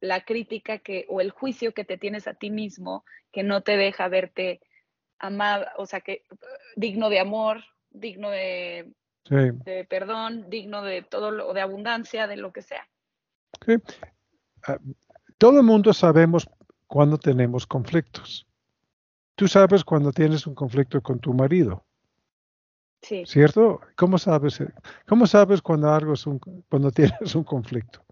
la 0.00 0.24
crítica 0.24 0.78
que 0.78 1.06
o 1.08 1.20
el 1.20 1.30
juicio 1.30 1.72
que 1.72 1.84
te 1.84 1.96
tienes 1.96 2.28
a 2.28 2.34
ti 2.34 2.50
mismo 2.50 3.04
que 3.32 3.42
no 3.42 3.62
te 3.62 3.76
deja 3.76 4.08
verte 4.08 4.60
amado, 5.18 5.66
o 5.76 5.86
sea, 5.86 6.00
que 6.00 6.22
digno 6.76 7.08
de 7.08 7.20
amor, 7.20 7.64
digno 7.90 8.30
de, 8.30 8.92
de 9.28 9.86
perdón, 9.88 10.50
digno 10.50 10.82
de 10.82 11.02
todo 11.02 11.30
lo 11.30 11.52
de 11.54 11.60
abundancia, 11.60 12.26
de 12.26 12.36
lo 12.36 12.52
que 12.52 12.62
sea. 12.62 12.86
Ah, 14.66 14.78
todo 15.38 15.58
el 15.58 15.64
mundo 15.64 15.92
sabemos 15.92 16.48
cuando 16.86 17.18
tenemos 17.18 17.66
conflictos. 17.66 18.47
Tú 19.38 19.46
sabes 19.46 19.84
cuando 19.84 20.10
tienes 20.10 20.48
un 20.48 20.54
conflicto 20.56 21.00
con 21.00 21.20
tu 21.20 21.32
marido. 21.32 21.86
Sí. 23.02 23.24
¿Cierto? 23.24 23.80
¿Cómo 23.96 24.18
sabes, 24.18 24.58
cómo 25.06 25.28
sabes 25.28 25.62
cuando 25.62 25.94
algo 25.94 26.14
es 26.14 26.26
un, 26.26 26.40
cuando 26.68 26.90
tienes 26.98 27.34
un 27.36 27.44
conflicto? 27.44 28.04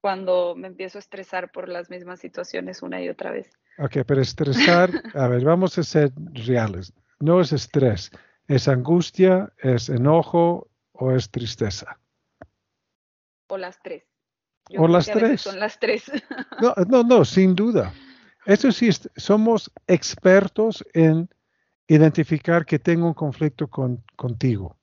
cuando 0.00 0.54
me 0.54 0.66
empiezo 0.66 0.98
a 0.98 1.00
estresar 1.00 1.50
por 1.50 1.66
las 1.66 1.88
mismas 1.88 2.20
situaciones 2.20 2.82
una 2.82 3.00
y 3.00 3.08
otra 3.08 3.30
vez. 3.30 3.50
Ok, 3.78 4.04
pero 4.06 4.20
estresar, 4.20 4.90
a 5.14 5.28
ver, 5.28 5.42
vamos 5.42 5.78
a 5.78 5.82
ser 5.82 6.12
reales. 6.46 6.92
No 7.20 7.40
es 7.40 7.52
estrés, 7.52 8.10
es 8.46 8.68
angustia, 8.68 9.50
es 9.56 9.88
enojo 9.88 10.68
o 10.92 11.12
es 11.12 11.30
tristeza. 11.30 11.98
O 13.46 13.56
las 13.56 13.80
tres. 13.82 14.04
o 14.76 14.88
las 14.88 15.06
tres. 15.06 15.40
Son 15.40 15.58
las 15.58 15.78
tres. 15.78 16.04
no, 16.60 16.74
no, 16.86 17.02
no, 17.02 17.24
sin 17.24 17.54
duda. 17.54 17.90
Eso 18.46 18.72
sí, 18.72 18.90
somos 19.16 19.70
expertos 19.86 20.84
en 20.92 21.28
identificar 21.86 22.66
que 22.66 22.78
tengo 22.78 23.06
un 23.06 23.14
conflicto 23.14 23.68
con, 23.68 24.02
contigo. 24.16 24.78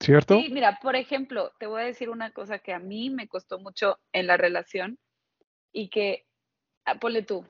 ¿Cierto? 0.00 0.40
Sí, 0.40 0.48
mira, 0.50 0.78
por 0.80 0.94
ejemplo, 0.94 1.52
te 1.58 1.66
voy 1.66 1.82
a 1.82 1.86
decir 1.86 2.08
una 2.08 2.30
cosa 2.32 2.60
que 2.60 2.72
a 2.72 2.78
mí 2.78 3.10
me 3.10 3.28
costó 3.28 3.58
mucho 3.58 3.98
en 4.12 4.28
la 4.28 4.36
relación 4.36 4.98
y 5.72 5.88
que, 5.88 6.26
ah, 6.84 6.98
ponle 6.98 7.22
tú, 7.22 7.44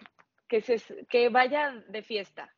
que, 0.48 0.62
se, 0.62 1.06
que 1.10 1.28
vaya 1.28 1.72
de 1.88 2.02
fiesta. 2.02 2.54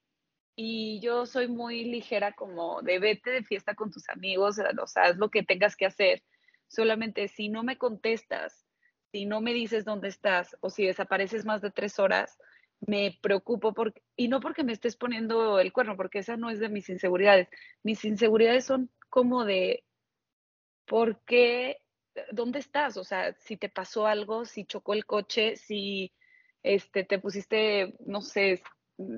Y 0.54 1.00
yo 1.00 1.26
soy 1.26 1.48
muy 1.48 1.84
ligera 1.84 2.32
como 2.32 2.82
de 2.82 2.98
vete 2.98 3.30
de 3.30 3.42
fiesta 3.42 3.74
con 3.74 3.90
tus 3.90 4.08
amigos, 4.08 4.58
o 4.58 4.86
sea, 4.86 5.04
haz 5.04 5.16
lo 5.16 5.30
que 5.30 5.42
tengas 5.42 5.74
que 5.74 5.86
hacer. 5.86 6.22
Solamente 6.68 7.26
si 7.28 7.48
no 7.48 7.64
me 7.64 7.76
contestas, 7.76 8.64
si 9.12 9.26
no 9.26 9.40
me 9.40 9.52
dices 9.52 9.84
dónde 9.84 10.08
estás 10.08 10.56
o 10.60 10.70
si 10.70 10.86
desapareces 10.86 11.44
más 11.44 11.60
de 11.62 11.70
tres 11.70 11.98
horas, 11.98 12.38
me 12.80 13.18
preocupo 13.20 13.74
porque, 13.74 14.02
y 14.16 14.28
no 14.28 14.40
porque 14.40 14.64
me 14.64 14.72
estés 14.72 14.96
poniendo 14.96 15.58
el 15.58 15.72
cuerno, 15.72 15.96
porque 15.96 16.20
esa 16.20 16.36
no 16.36 16.50
es 16.50 16.60
de 16.60 16.68
mis 16.68 16.88
inseguridades. 16.88 17.48
Mis 17.82 18.04
inseguridades 18.04 18.64
son 18.64 18.90
como 19.10 19.44
de, 19.44 19.84
¿por 20.86 21.20
qué? 21.24 21.78
¿Dónde 22.32 22.58
estás? 22.58 22.96
O 22.96 23.04
sea, 23.04 23.34
si 23.34 23.56
te 23.56 23.68
pasó 23.68 24.06
algo, 24.06 24.44
si 24.44 24.64
chocó 24.64 24.94
el 24.94 25.04
coche, 25.04 25.56
si 25.56 26.12
este, 26.62 27.04
te 27.04 27.18
pusiste, 27.18 27.94
no 28.06 28.22
sé, 28.22 28.62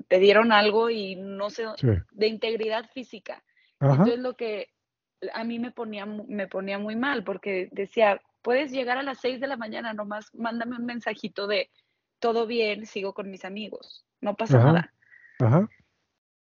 te 0.07 0.19
dieron 0.19 0.51
algo 0.51 0.89
y 0.89 1.15
no 1.15 1.49
sé, 1.49 1.65
de 2.11 2.27
integridad 2.27 2.89
física. 2.93 3.43
Entonces 3.79 4.19
lo 4.19 4.35
que 4.35 4.69
a 5.33 5.43
mí 5.43 5.59
me 5.59 5.71
ponía, 5.71 6.05
me 6.05 6.47
ponía 6.47 6.79
muy 6.79 6.95
mal 6.95 7.23
porque 7.23 7.69
decía, 7.71 8.21
puedes 8.43 8.71
llegar 8.71 8.99
a 8.99 9.03
las 9.03 9.19
seis 9.19 9.39
de 9.39 9.47
la 9.47 9.57
mañana, 9.57 9.93
nomás 9.93 10.29
mándame 10.35 10.75
un 10.75 10.85
mensajito 10.85 11.47
de 11.47 11.71
todo 12.19 12.45
bien, 12.45 12.85
sigo 12.85 13.13
con 13.13 13.31
mis 13.31 13.45
amigos, 13.45 14.05
no 14.21 14.35
pasa 14.35 14.59
nada. 14.59 14.93
Ajá. 15.39 15.67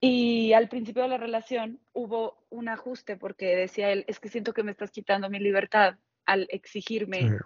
Y 0.06 0.52
al 0.52 0.68
principio 0.68 1.04
de 1.04 1.08
la 1.08 1.18
relación 1.18 1.80
hubo 1.94 2.46
un 2.50 2.68
ajuste 2.68 3.16
porque 3.16 3.56
decía 3.56 3.90
él, 3.90 4.04
es 4.08 4.20
que 4.20 4.28
siento 4.28 4.54
que 4.54 4.64
me 4.64 4.72
estás 4.72 4.92
quitando 4.92 5.30
mi 5.30 5.40
libertad 5.40 5.96
al 6.26 6.48
exigirme 6.50 7.40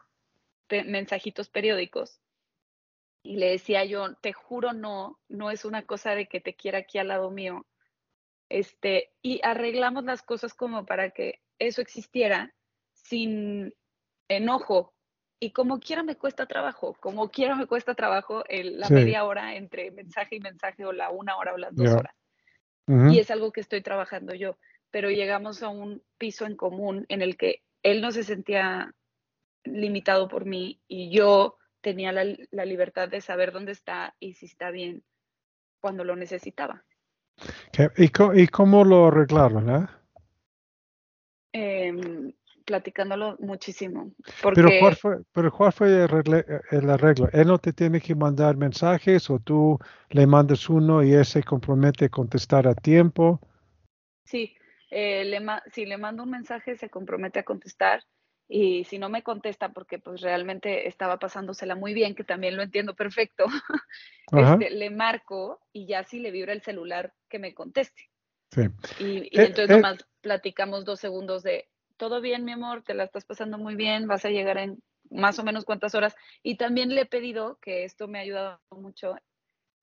mensajitos 0.67 1.50
periódicos. 1.50 2.19
Y 3.21 3.36
le 3.36 3.52
decía 3.52 3.86
yo, 3.86 4.15
te 4.15 4.34
juro 4.34 4.73
no, 4.73 5.19
no 5.28 5.52
es 5.52 5.65
una 5.65 5.86
cosa 5.86 6.15
de 6.15 6.28
que 6.28 6.41
te 6.41 6.56
quiera 6.56 6.80
aquí 6.80 6.97
al 6.97 7.10
lado 7.10 7.30
mío. 7.30 7.67
Este, 8.50 9.12
y 9.21 9.39
arreglamos 9.43 10.06
las 10.06 10.23
cosas 10.23 10.56
como 10.56 10.84
para 10.86 11.12
que 11.12 11.41
eso 11.60 11.82
existiera 11.82 12.56
sin 12.93 13.76
enojo. 14.27 14.93
Y 15.39 15.51
como 15.51 15.79
quiera 15.79 16.01
me 16.01 16.15
cuesta 16.15 16.47
trabajo, 16.47 16.95
como 16.99 17.29
quiera 17.29 17.55
me 17.55 17.67
cuesta 17.67 17.93
trabajo 17.93 18.43
el, 18.49 18.79
la 18.79 18.89
media 18.89 19.23
hora 19.23 19.55
entre 19.55 19.91
mensaje 19.91 20.37
y 20.37 20.39
mensaje 20.39 20.83
o 20.83 20.91
la 20.91 21.11
una 21.11 21.37
hora 21.37 21.53
o 21.53 21.57
las 21.57 21.75
dos 21.75 21.91
horas 21.91 22.15
y 22.87 23.19
es 23.19 23.31
algo 23.31 23.51
que 23.51 23.59
estoy 23.59 23.81
trabajando 23.81 24.33
yo, 24.33 24.57
pero 24.91 25.09
llegamos 25.09 25.61
a 25.61 25.69
un 25.69 26.01
piso 26.17 26.45
en 26.45 26.55
común 26.55 27.05
en 27.09 27.21
el 27.21 27.35
que 27.35 27.61
él 27.83 28.01
no 28.01 28.11
se 28.11 28.23
sentía 28.23 28.93
limitado 29.63 30.29
por 30.29 30.45
mí 30.45 30.79
y 30.87 31.09
yo 31.09 31.57
tenía 31.81 32.11
la, 32.11 32.65
libertad 32.65 33.09
de 33.09 33.21
saber 33.21 33.51
dónde 33.51 33.73
está 33.73 34.15
y 34.19 34.33
si 34.33 34.45
está 34.45 34.71
bien 34.71 35.03
cuando 35.81 36.05
lo 36.05 36.15
necesitaba. 36.15 36.85
¿Y, 37.97 38.47
cómo, 38.47 38.83
lo 38.83 39.07
arreglaron? 39.07 39.69
Eh? 39.69 39.87
Em, 41.51 42.33
platicándolo 42.67 43.38
muchísimo. 43.39 44.12
Pero, 44.53 44.69
¿cuál 44.82 44.95
fue, 44.97 45.17
pero 45.32 45.51
¿cuál 45.51 45.71
fue 45.71 45.88
el 46.71 46.89
arreglo? 46.89 47.30
¿Él 47.32 47.47
no 47.47 47.58
te 47.58 47.71
tiene 47.71 48.01
que 48.01 48.13
mandar 48.13 48.58
mensajes 48.58 49.30
o 49.30 49.39
tú 49.39 49.80
le 50.10 50.27
mandas 50.27 50.69
uno 50.69 51.01
y 51.01 51.13
él 51.13 51.25
se 51.25 51.41
compromete 51.43 52.06
a 52.06 52.10
contestar 52.10 52.67
a 52.67 52.75
tiempo? 52.75 53.39
Sí, 54.25 54.53
eh, 54.91 55.23
le 55.23 55.41
si 55.71 55.86
le 55.86 55.97
mando 55.97 56.23
un 56.23 56.30
mensaje 56.30 56.75
se 56.75 56.89
compromete 56.89 57.39
a 57.39 57.43
contestar 57.43 58.03
y 58.49 58.84
si 58.84 58.99
no 58.99 59.08
me 59.08 59.23
contesta 59.23 59.69
porque 59.69 59.97
pues 59.97 60.19
realmente 60.19 60.89
estaba 60.89 61.17
pasándosela 61.19 61.75
muy 61.75 61.93
bien, 61.93 62.15
que 62.15 62.25
también 62.25 62.58
lo 62.58 62.63
entiendo 62.63 62.95
perfecto, 62.95 63.45
este, 64.34 64.71
le 64.71 64.89
marco 64.89 65.62
y 65.71 65.88
ya 65.88 66.03
si 66.03 66.19
le 66.19 66.32
vibra 66.32 66.51
el 66.51 66.62
celular 66.62 67.13
que 67.30 67.39
me 67.39 67.53
conteste. 67.53 68.10
Sí. 68.51 68.63
Y, 68.99 69.17
eh, 69.19 69.30
entonces 69.32 69.69
eh, 69.69 69.73
nomás 69.77 70.06
platicamos 70.19 70.84
dos 70.84 70.99
segundos 70.99 71.43
de, 71.43 71.69
todo 71.97 72.21
bien, 72.21 72.45
mi 72.45 72.53
amor, 72.53 72.83
te 72.83 72.93
la 72.93 73.03
estás 73.03 73.25
pasando 73.25 73.57
muy 73.57 73.75
bien, 73.75 74.07
vas 74.07 74.25
a 74.25 74.29
llegar 74.29 74.57
en 74.57 74.81
más 75.10 75.39
o 75.39 75.43
menos 75.43 75.65
cuántas 75.65 75.95
horas. 75.95 76.15
Y 76.43 76.57
también 76.57 76.89
le 76.89 77.01
he 77.01 77.05
pedido, 77.05 77.57
que 77.62 77.83
esto 77.83 78.07
me 78.07 78.19
ha 78.19 78.21
ayudado 78.21 78.60
mucho, 78.71 79.15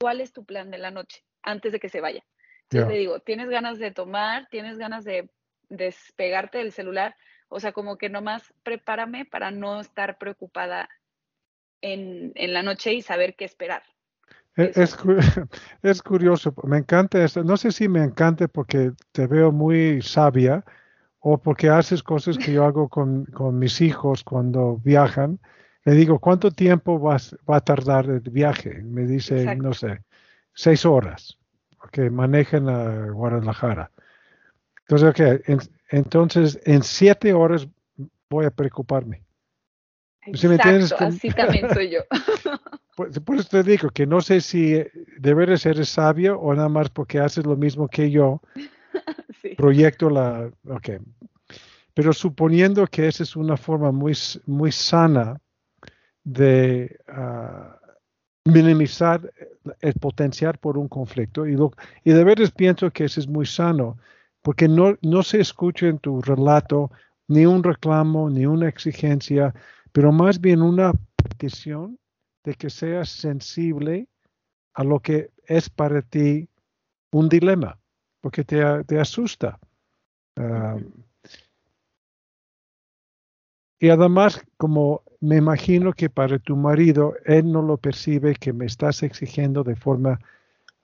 ¿cuál 0.00 0.20
es 0.20 0.32
tu 0.32 0.44
plan 0.44 0.70
de 0.70 0.78
la 0.78 0.90
noche 0.90 1.24
antes 1.42 1.72
de 1.72 1.80
que 1.80 1.88
se 1.88 2.00
vaya? 2.00 2.24
Entonces 2.70 2.88
le 2.88 2.98
digo, 2.98 3.20
¿tienes 3.20 3.48
ganas 3.48 3.78
de 3.78 3.90
tomar? 3.90 4.48
¿Tienes 4.50 4.78
ganas 4.78 5.04
de 5.04 5.30
despegarte 5.68 6.58
del 6.58 6.72
celular? 6.72 7.14
O 7.48 7.60
sea, 7.60 7.72
como 7.72 7.98
que 7.98 8.08
nomás 8.08 8.52
prepárame 8.62 9.24
para 9.24 9.50
no 9.50 9.80
estar 9.80 10.18
preocupada 10.18 10.88
en, 11.82 12.32
en 12.34 12.52
la 12.52 12.62
noche 12.62 12.94
y 12.94 13.02
saber 13.02 13.36
qué 13.36 13.44
esperar. 13.44 13.82
E, 14.56 14.72
es, 14.74 14.96
es, 15.82 16.02
curioso, 16.02 16.54
me 16.64 16.78
encanta 16.78 17.22
esto. 17.22 17.44
No 17.44 17.56
sé 17.56 17.70
si 17.70 17.88
me 17.88 18.02
encanta 18.02 18.48
porque 18.48 18.92
te 19.12 19.26
veo 19.26 19.52
muy 19.52 20.00
sabia 20.02 20.64
o 21.26 21.38
porque 21.38 21.70
haces 21.70 22.02
cosas 22.02 22.36
que 22.36 22.52
yo 22.52 22.66
hago 22.66 22.90
con, 22.90 23.26
mis 23.58 23.80
hijos 23.80 24.22
cuando 24.22 24.76
viajan. 24.84 25.40
Le 25.86 25.94
digo, 25.94 26.18
¿cuánto 26.18 26.50
tiempo 26.50 26.98
vas, 26.98 27.34
va 27.50 27.56
a 27.56 27.60
tardar 27.62 28.04
el 28.10 28.20
viaje? 28.20 28.82
Me 28.82 29.06
dice, 29.06 29.56
no 29.56 29.72
sé, 29.72 30.02
seis 30.52 30.84
horas, 30.84 31.38
que 31.92 32.10
manejen 32.10 32.68
a 32.68 33.10
Guadalajara. 33.10 33.90
Entonces, 34.80 35.08
okay, 35.08 35.38
entonces, 35.88 36.60
en 36.66 36.82
siete 36.82 37.32
horas 37.32 37.66
voy 38.28 38.44
a 38.44 38.50
preocuparme. 38.50 39.24
Exacto, 40.26 40.96
así 40.98 41.30
también 41.30 41.72
soy 41.72 41.90
yo. 41.90 42.00
por, 43.24 43.36
eso 43.36 43.48
te 43.48 43.62
digo 43.62 43.88
que 43.88 44.06
no 44.06 44.20
sé 44.20 44.42
si 44.42 44.74
de 44.74 45.34
veras 45.34 45.64
eres 45.64 45.88
sabio 45.88 46.38
o 46.38 46.54
nada 46.54 46.68
más 46.68 46.90
porque 46.90 47.18
haces 47.18 47.46
lo 47.46 47.56
mismo 47.56 47.88
que 47.88 48.10
yo. 48.10 48.42
Proyecto 49.56 50.10
la... 50.10 50.50
Ok. 50.68 50.90
Pero 51.94 52.12
suponiendo 52.12 52.86
que 52.86 53.06
esa 53.06 53.22
es 53.22 53.36
una 53.36 53.56
forma 53.56 53.92
muy, 53.92 54.14
muy 54.46 54.72
sana 54.72 55.40
de 56.24 56.98
ah, 57.08 57.78
minimizar 58.44 59.32
el 59.80 59.94
potencial 59.94 60.58
por 60.58 60.76
un 60.76 60.88
conflicto, 60.88 61.46
y, 61.46 61.56
y 62.04 62.12
de 62.12 62.24
veras 62.24 62.50
pienso 62.50 62.90
que 62.90 63.04
eso 63.04 63.20
es 63.20 63.28
muy 63.28 63.46
sano, 63.46 63.96
porque 64.42 64.68
no, 64.68 64.96
no 65.02 65.22
se 65.22 65.40
escucha 65.40 65.86
en 65.86 65.98
tu 65.98 66.20
relato 66.20 66.90
ni 67.28 67.46
un 67.46 67.62
reclamo, 67.62 68.28
ni 68.28 68.44
una 68.44 68.68
exigencia, 68.68 69.54
pero 69.92 70.12
más 70.12 70.40
bien 70.40 70.60
una 70.60 70.92
petición 71.16 71.98
de 72.44 72.54
que 72.54 72.68
seas 72.68 73.08
sensible 73.08 74.08
a 74.74 74.84
lo 74.84 75.00
que 75.00 75.30
es 75.46 75.70
para 75.70 76.02
ti 76.02 76.48
un 77.12 77.28
dilema, 77.28 77.78
porque 78.24 78.42
te, 78.42 78.64
te 78.84 78.98
asusta. 78.98 79.58
Ah, 80.36 80.78
y 83.78 83.90
además, 83.90 84.42
como 84.56 85.02
me 85.20 85.36
imagino 85.36 85.92
que 85.92 86.08
para 86.08 86.38
tu 86.38 86.56
marido, 86.56 87.14
él 87.26 87.52
no 87.52 87.60
lo 87.60 87.76
percibe 87.76 88.34
que 88.34 88.54
me 88.54 88.64
estás 88.64 89.02
exigiendo 89.02 89.62
de 89.62 89.76
forma 89.76 90.18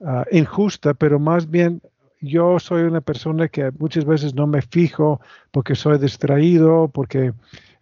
ah, 0.05 0.25
injusta, 0.31 0.93
pero 0.93 1.19
más 1.19 1.49
bien 1.49 1.81
yo 2.19 2.59
soy 2.59 2.83
una 2.83 3.01
persona 3.01 3.47
que 3.47 3.71
muchas 3.71 4.05
veces 4.05 4.35
no 4.35 4.45
me 4.45 4.61
fijo 4.61 5.19
porque 5.49 5.73
soy 5.73 5.97
distraído, 5.97 6.87
porque 6.89 7.33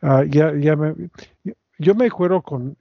Ah, 0.02 0.24
ya, 0.24 0.54
ya 0.56 0.76
me, 0.76 0.95
yo 1.78 1.93
me 1.93 2.08
acuerdo 2.08 2.41
con, 2.41 2.78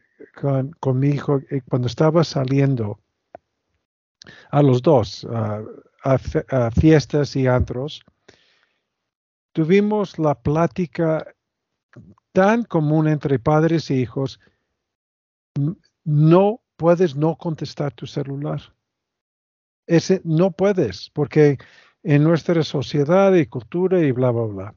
con, 0.78 0.98
mi 0.98 1.08
hijo 1.08 1.40
eh, 1.50 1.62
cuando 1.68 1.88
estaba 1.88 2.22
saliendo 2.22 3.00
a 4.50 4.62
los 4.62 4.82
dos, 4.82 5.26
a, 6.04 6.70
fiestas 6.70 7.36
y 7.36 7.46
antros, 7.46 8.04
tuvimos 9.52 10.18
la 10.18 10.34
plática 10.40 11.26
tan 12.32 12.64
común 12.64 13.08
entre 13.08 13.38
padres 13.38 13.90
e 13.90 13.94
hijos, 13.96 14.40
no 16.04 16.62
puedes 16.76 17.16
no 17.16 17.36
contestar 17.36 17.92
tu 17.92 18.06
celular. 18.06 18.60
Ese 19.86 20.20
no 20.24 20.50
puedes, 20.50 21.10
porque 21.10 21.58
en 22.02 22.22
nuestra 22.22 22.62
sociedad 22.62 23.34
y 23.34 23.46
cultura 23.46 24.00
y 24.00 24.12
bla, 24.12 24.30
bla, 24.30 24.44
bla. 24.44 24.74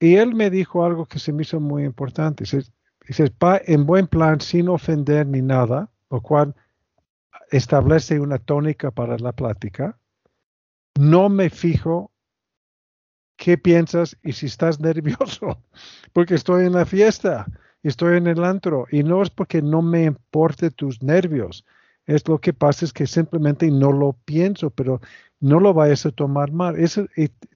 Y 0.00 0.16
él 0.16 0.34
me 0.34 0.50
dijo 0.50 0.84
algo 0.84 1.06
que 1.06 1.18
se 1.18 1.32
me 1.32 1.42
hizo 1.42 1.60
muy 1.60 1.84
importante. 1.84 2.44
Dice, 2.44 3.32
en 3.66 3.86
buen 3.86 4.06
plan, 4.06 4.40
sin 4.40 4.68
ofender 4.68 5.26
ni 5.26 5.40
nada, 5.40 5.90
lo 6.10 6.20
cual 6.20 6.54
establece 7.50 8.20
una 8.20 8.38
tónica 8.38 8.90
para 8.90 9.18
la 9.18 9.32
plática. 9.32 9.98
No 10.98 11.28
me 11.28 11.50
fijo 11.50 12.12
qué 13.36 13.58
piensas 13.58 14.16
y 14.22 14.32
si 14.32 14.46
estás 14.46 14.80
nervioso, 14.88 15.62
porque 16.12 16.34
estoy 16.34 16.66
en 16.66 16.72
la 16.72 16.86
fiesta, 16.86 17.46
estoy 17.82 18.16
en 18.16 18.26
el 18.26 18.44
antro, 18.44 18.86
y 18.90 19.02
no 19.02 19.22
es 19.22 19.30
porque 19.30 19.60
no 19.60 19.82
me 19.82 20.04
importe 20.04 20.70
tus 20.70 21.02
nervios, 21.02 21.64
es 22.06 22.28
lo 22.28 22.38
que 22.38 22.52
pasa 22.52 22.84
es 22.84 22.92
que 22.92 23.06
simplemente 23.06 23.70
no 23.70 23.92
lo 23.92 24.12
pienso, 24.24 24.70
pero 24.70 25.00
no 25.40 25.60
lo 25.60 25.72
vayas 25.72 26.04
a 26.06 26.10
tomar 26.10 26.52
mal. 26.52 26.78
Es 26.78 27.00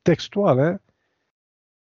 textual, 0.02 0.58
¿eh? 0.60 0.78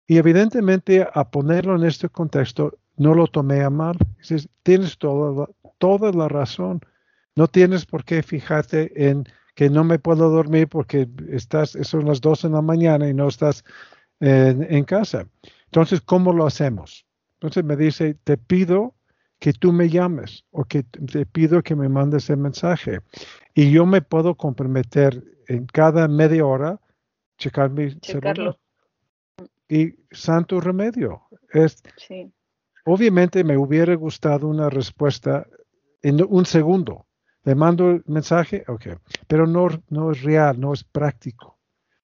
Y 0.07 0.17
evidentemente 0.17 1.07
a 1.13 1.31
ponerlo 1.31 1.77
en 1.77 1.85
este 1.85 2.09
contexto 2.09 2.79
no 2.97 3.15
lo 3.15 3.27
tomé 3.27 3.63
a 3.63 3.69
mal. 3.69 3.99
Dices, 4.17 4.49
tienes 4.63 4.97
toda, 4.97 5.49
toda 5.77 6.13
la 6.13 6.29
razón. 6.29 6.81
No 7.39 7.47
tienes 7.47 7.87
por 7.87 8.05
qué 8.05 8.25
fijarte 8.25 9.09
en 9.09 9.25
que 9.55 9.71
no 9.71 9.85
me 9.85 10.01
puedo 10.01 10.29
dormir 10.29 10.67
porque 10.67 11.09
estás, 11.31 11.79
son 11.83 12.07
las 12.07 12.21
12 12.21 12.49
de 12.49 12.55
la 12.55 12.63
mañana 12.63 13.09
y 13.09 13.15
no 13.15 13.29
estás 13.29 13.65
en, 14.19 14.83
casa. 14.83 15.25
Entonces, 15.67 16.01
¿cómo 16.01 16.33
lo 16.33 16.49
hacemos? 16.49 17.07
Entonces 17.35 17.63
me 17.63 17.77
dice, 17.77 18.15
te 18.25 18.37
pido 18.39 18.97
que 19.39 19.53
tú 19.53 19.73
me 19.73 19.89
llames 19.89 20.45
o 20.51 20.65
que 20.65 20.83
te 20.83 21.27
pido 21.27 21.63
que 21.63 21.77
me 21.77 21.89
mandes 21.89 22.29
el 22.29 22.39
mensaje. 22.39 23.03
Y 23.55 23.71
yo 23.71 23.87
me 23.87 24.03
puedo 24.03 24.35
comprometer 24.35 25.23
en 25.47 25.67
cada 25.67 26.09
media 26.09 26.45
hora 26.45 26.81
checar 27.37 27.71
mi 27.71 27.93
celular 28.03 28.59
y 29.69 29.95
santo 30.11 30.61
remedio. 30.61 31.23
Es, 31.53 31.85
Obviamente 32.85 33.45
me 33.45 33.57
hubiera 33.57 33.95
gustado 33.95 34.49
una 34.49 34.71
respuesta 34.71 35.47
en 36.03 36.21
un 36.29 36.45
segundo. 36.45 37.05
Le 37.49 37.55
mando 37.55 37.93
el 37.93 38.03
mensaje, 38.05 38.63
ok, 38.69 38.89
pero 39.27 39.47
no, 39.47 39.69
no 39.89 40.13
es 40.13 40.23
real, 40.23 40.61
no 40.61 40.75
es 40.75 40.85
práctico. 40.85 41.59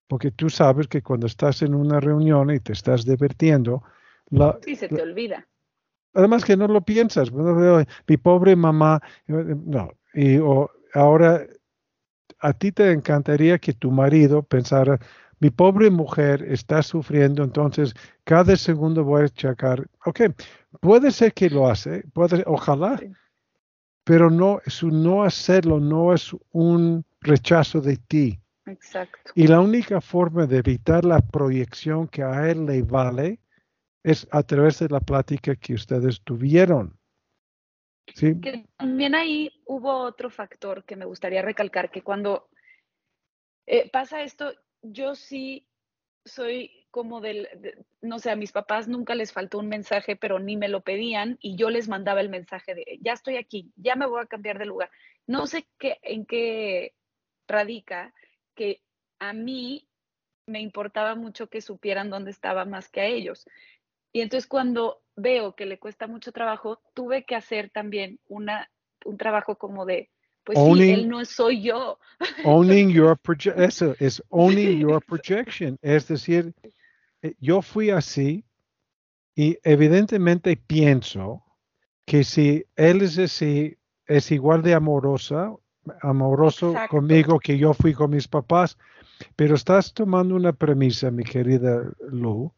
Porque 0.08 0.30
tú 0.30 0.48
sabes 0.48 0.88
que 0.88 1.02
cuando 1.02 1.26
estás 1.26 1.60
en 1.60 1.74
una 1.74 2.00
reunión 2.00 2.50
y 2.50 2.60
te 2.60 2.72
estás 2.72 3.04
divirtiendo, 3.04 3.82
la, 4.30 4.58
sí, 4.64 4.74
se 4.74 4.88
te 4.88 5.02
olvida. 5.02 5.46
Además 6.14 6.46
que 6.46 6.56
no 6.56 6.66
lo 6.66 6.80
piensas. 6.80 7.30
Mi 7.30 8.16
pobre 8.16 8.56
mamá, 8.56 9.02
no. 9.26 9.90
Y 10.14 10.38
ahora 10.94 11.46
a 12.38 12.52
ti 12.54 12.72
te 12.72 12.90
encantaría 12.90 13.58
que 13.58 13.74
tu 13.74 13.90
marido 13.90 14.42
pensara, 14.44 14.98
mi 15.40 15.50
pobre 15.50 15.90
mujer 15.90 16.42
está 16.48 16.82
sufriendo, 16.82 17.44
entonces 17.44 17.92
cada 18.24 18.56
segundo 18.56 19.04
voy 19.04 19.24
a 19.24 19.28
checar. 19.28 19.90
Ok, 20.06 20.22
puede 20.80 21.10
ser 21.10 21.34
que 21.34 21.50
lo 21.50 21.68
hace, 21.68 22.02
puede, 22.14 22.44
ojalá, 22.46 22.98
pero 24.04 24.30
no, 24.30 24.60
su 24.66 24.90
no 24.90 25.24
hacerlo 25.24 25.80
no 25.80 26.12
es 26.12 26.36
un 26.52 27.04
rechazo 27.20 27.80
de 27.80 27.96
ti. 27.96 28.38
Exacto. 28.66 29.32
Y 29.34 29.46
la 29.46 29.60
única 29.60 30.00
forma 30.00 30.46
de 30.46 30.58
evitar 30.58 31.04
la 31.04 31.20
proyección 31.20 32.06
que 32.08 32.22
a 32.22 32.50
él 32.50 32.66
le 32.66 32.82
vale 32.82 33.40
es 34.02 34.28
a 34.30 34.42
través 34.42 34.78
de 34.78 34.88
la 34.88 35.00
plática 35.00 35.56
que 35.56 35.74
ustedes 35.74 36.20
tuvieron. 36.22 36.98
¿Sí? 38.14 38.38
también 38.76 39.14
ahí 39.14 39.50
hubo 39.64 39.90
otro 39.90 40.28
factor 40.28 40.84
que 40.84 40.94
me 40.94 41.06
gustaría 41.06 41.40
recalcar, 41.40 41.90
que 41.90 42.02
cuando 42.02 42.50
eh, 43.66 43.88
pasa 43.90 44.20
esto, 44.20 44.52
yo 44.82 45.14
sí 45.14 45.66
soy 46.22 46.83
como 46.94 47.20
del, 47.20 47.48
no 48.02 48.20
sé, 48.20 48.30
a 48.30 48.36
mis 48.36 48.52
papás 48.52 48.86
nunca 48.86 49.16
les 49.16 49.32
faltó 49.32 49.58
un 49.58 49.66
mensaje, 49.66 50.14
pero 50.14 50.38
ni 50.38 50.56
me 50.56 50.68
lo 50.68 50.82
pedían 50.82 51.38
y 51.40 51.56
yo 51.56 51.68
les 51.68 51.88
mandaba 51.88 52.20
el 52.20 52.28
mensaje 52.28 52.72
de, 52.72 53.00
ya 53.00 53.14
estoy 53.14 53.36
aquí, 53.36 53.72
ya 53.74 53.96
me 53.96 54.06
voy 54.06 54.22
a 54.22 54.26
cambiar 54.26 54.60
de 54.60 54.66
lugar. 54.66 54.92
No 55.26 55.48
sé 55.48 55.66
qué, 55.76 55.98
en 56.02 56.24
qué 56.24 56.94
radica 57.48 58.14
que 58.54 58.80
a 59.18 59.32
mí 59.32 59.88
me 60.46 60.60
importaba 60.60 61.16
mucho 61.16 61.48
que 61.48 61.62
supieran 61.62 62.10
dónde 62.10 62.30
estaba 62.30 62.64
más 62.64 62.88
que 62.88 63.00
a 63.00 63.06
ellos. 63.06 63.44
Y 64.12 64.20
entonces 64.20 64.46
cuando 64.46 65.02
veo 65.16 65.56
que 65.56 65.66
le 65.66 65.80
cuesta 65.80 66.06
mucho 66.06 66.30
trabajo, 66.30 66.80
tuve 66.94 67.24
que 67.24 67.34
hacer 67.34 67.70
también 67.70 68.20
una, 68.28 68.70
un 69.04 69.16
trabajo 69.16 69.56
como 69.56 69.84
de, 69.84 70.10
pues 70.44 70.56
sí, 70.56 70.92
él 70.92 71.08
no 71.08 71.24
soy 71.24 71.60
yo. 71.60 71.98
Owning 72.44 72.90
your 72.94 73.18
eso 73.56 73.96
es 73.98 74.22
owning 74.28 74.78
your 74.78 75.04
projection. 75.04 75.76
Es 75.82 76.06
decir, 76.06 76.54
yo 77.38 77.62
fui 77.62 77.90
así 77.90 78.44
y 79.34 79.58
evidentemente 79.62 80.56
pienso 80.56 81.42
que 82.06 82.24
si 82.24 82.64
él 82.76 83.02
es 83.02 83.18
así, 83.18 83.76
es 84.06 84.30
igual 84.30 84.62
de 84.62 84.74
amorosa, 84.74 85.52
amoroso 86.02 86.74
conmigo 86.90 87.38
que 87.38 87.58
yo 87.58 87.74
fui 87.74 87.94
con 87.94 88.10
mis 88.10 88.28
papás, 88.28 88.76
pero 89.36 89.54
estás 89.54 89.92
tomando 89.92 90.34
una 90.34 90.52
premisa, 90.52 91.10
mi 91.10 91.24
querida 91.24 91.82
Lu, 92.10 92.52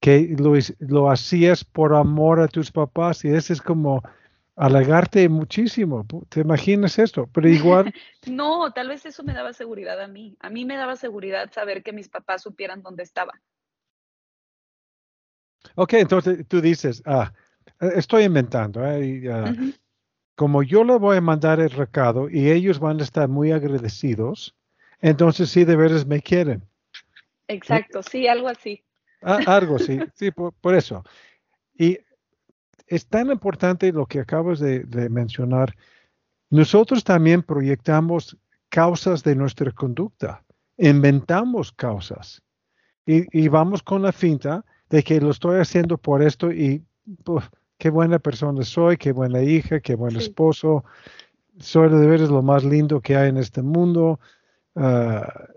que 0.00 0.34
lo, 0.38 0.54
lo 0.78 1.10
hacías 1.10 1.64
por 1.64 1.94
amor 1.94 2.40
a 2.40 2.48
tus 2.48 2.70
papás 2.70 3.24
y 3.24 3.28
ese 3.28 3.52
es 3.52 3.60
como 3.60 4.02
halagarte 4.56 5.28
muchísimo. 5.28 6.06
¿Te 6.28 6.40
imaginas 6.40 6.98
esto? 6.98 7.28
Pero 7.32 7.48
igual. 7.48 7.92
no, 8.26 8.72
tal 8.72 8.88
vez 8.88 9.06
eso 9.06 9.22
me 9.22 9.32
daba 9.32 9.52
seguridad 9.52 10.00
a 10.00 10.08
mí. 10.08 10.36
A 10.40 10.50
mí 10.50 10.64
me 10.64 10.76
daba 10.76 10.96
seguridad 10.96 11.50
saber 11.52 11.82
que 11.82 11.92
mis 11.92 12.08
papás 12.08 12.42
supieran 12.42 12.82
dónde 12.82 13.04
estaba. 13.04 13.40
Ok, 15.80 15.92
entonces 15.92 16.44
tú 16.48 16.60
dices, 16.60 17.00
ah, 17.06 17.32
estoy 17.94 18.24
inventando. 18.24 18.84
¿eh? 18.84 19.30
Ah, 19.32 19.54
como 20.34 20.64
yo 20.64 20.82
le 20.82 20.98
voy 20.98 21.18
a 21.18 21.20
mandar 21.20 21.60
el 21.60 21.70
recado 21.70 22.28
y 22.28 22.50
ellos 22.50 22.80
van 22.80 22.98
a 22.98 23.04
estar 23.04 23.28
muy 23.28 23.52
agradecidos, 23.52 24.56
entonces 25.00 25.50
sí 25.50 25.64
de 25.64 25.76
veras 25.76 26.04
me 26.04 26.20
quieren. 26.20 26.64
Exacto, 27.46 28.02
sí, 28.02 28.26
algo 28.26 28.48
así. 28.48 28.82
algo 29.22 29.76
así, 29.76 30.00
sí, 30.14 30.32
por, 30.32 30.74
eso. 30.74 31.04
Y 31.74 32.00
es 32.88 33.06
tan 33.06 33.30
importante 33.30 33.92
lo 33.92 34.04
que 34.04 34.18
acabas 34.18 34.58
de, 34.58 34.84
mencionar. 35.10 35.76
Nosotros 36.50 37.04
también 37.04 37.44
proyectamos 37.44 38.36
causas 38.68 39.22
de 39.22 39.36
nuestra 39.36 39.70
conducta, 39.70 40.44
inventamos 40.76 41.70
causas 41.70 42.42
y, 43.06 43.46
vamos 43.46 43.80
con 43.84 44.02
la 44.02 44.10
finta 44.10 44.64
de 44.90 45.02
que 45.02 45.20
lo 45.20 45.30
estoy 45.30 45.60
haciendo 45.60 45.98
por 45.98 46.22
esto 46.22 46.50
y 46.50 46.84
qué 47.78 47.90
buena 47.90 48.18
persona 48.18 48.62
soy, 48.62 48.96
qué 48.96 49.12
buena 49.12 49.42
hija, 49.42 49.80
qué 49.80 49.94
buen 49.94 50.16
esposo, 50.16 50.84
soy 51.58 51.88
de 51.90 52.06
veras 52.06 52.30
lo 52.30 52.42
más 52.42 52.64
lindo 52.64 53.00
que 53.00 53.16
hay 53.16 53.28
en 53.30 53.36
este 53.36 53.62
mundo. 53.62 54.20
Ah, 54.74 55.48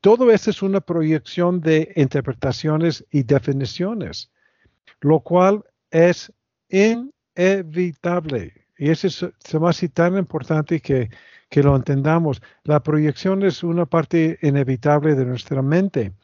todo 0.00 0.30
eso 0.30 0.50
es 0.50 0.62
una 0.62 0.80
proyección 0.80 1.60
de 1.60 1.92
interpretaciones 1.96 3.04
y 3.10 3.22
definiciones, 3.22 4.32
lo 5.00 5.20
cual 5.20 5.64
es 5.90 6.32
inevitable. 6.68 8.52
Y 8.76 8.90
eso 8.90 9.06
es, 9.06 9.24
se 9.38 9.60
me 9.60 9.68
hace 9.68 9.88
tan 9.88 10.16
importante 10.16 10.80
que, 10.80 11.08
que 11.48 11.62
lo 11.62 11.76
entendamos. 11.76 12.42
La 12.64 12.82
proyección 12.82 13.44
es 13.44 13.62
una 13.62 13.86
parte 13.86 14.38
inevitable 14.42 15.14
de 15.14 15.24
nuestra 15.24 15.62
mente. 15.62 16.14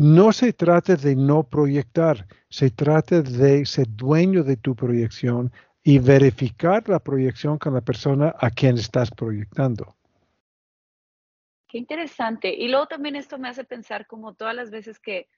No 0.00 0.32
se 0.32 0.54
trata 0.54 0.96
de 0.96 1.14
no 1.14 1.42
proyectar, 1.42 2.26
se 2.48 2.70
trata 2.70 3.20
de 3.20 3.66
ser 3.66 3.86
dueño 3.86 4.42
de 4.42 4.56
tu 4.56 4.74
proyección 4.74 5.52
y 5.82 5.98
verificar 5.98 6.88
la 6.88 7.00
proyección 7.00 7.58
con 7.58 7.74
la 7.74 7.82
persona 7.82 8.34
a 8.38 8.50
quien 8.50 8.78
estás 8.78 9.10
proyectando. 9.10 9.94
Qué 11.68 11.76
interesante. 11.76 12.54
Y 12.54 12.68
luego 12.68 12.86
también 12.86 13.14
esto 13.14 13.36
me 13.36 13.50
hace 13.50 13.64
pensar 13.64 14.06
como 14.06 14.32
todas 14.32 14.54
las 14.54 14.70
veces 14.70 14.98
que 14.98 15.28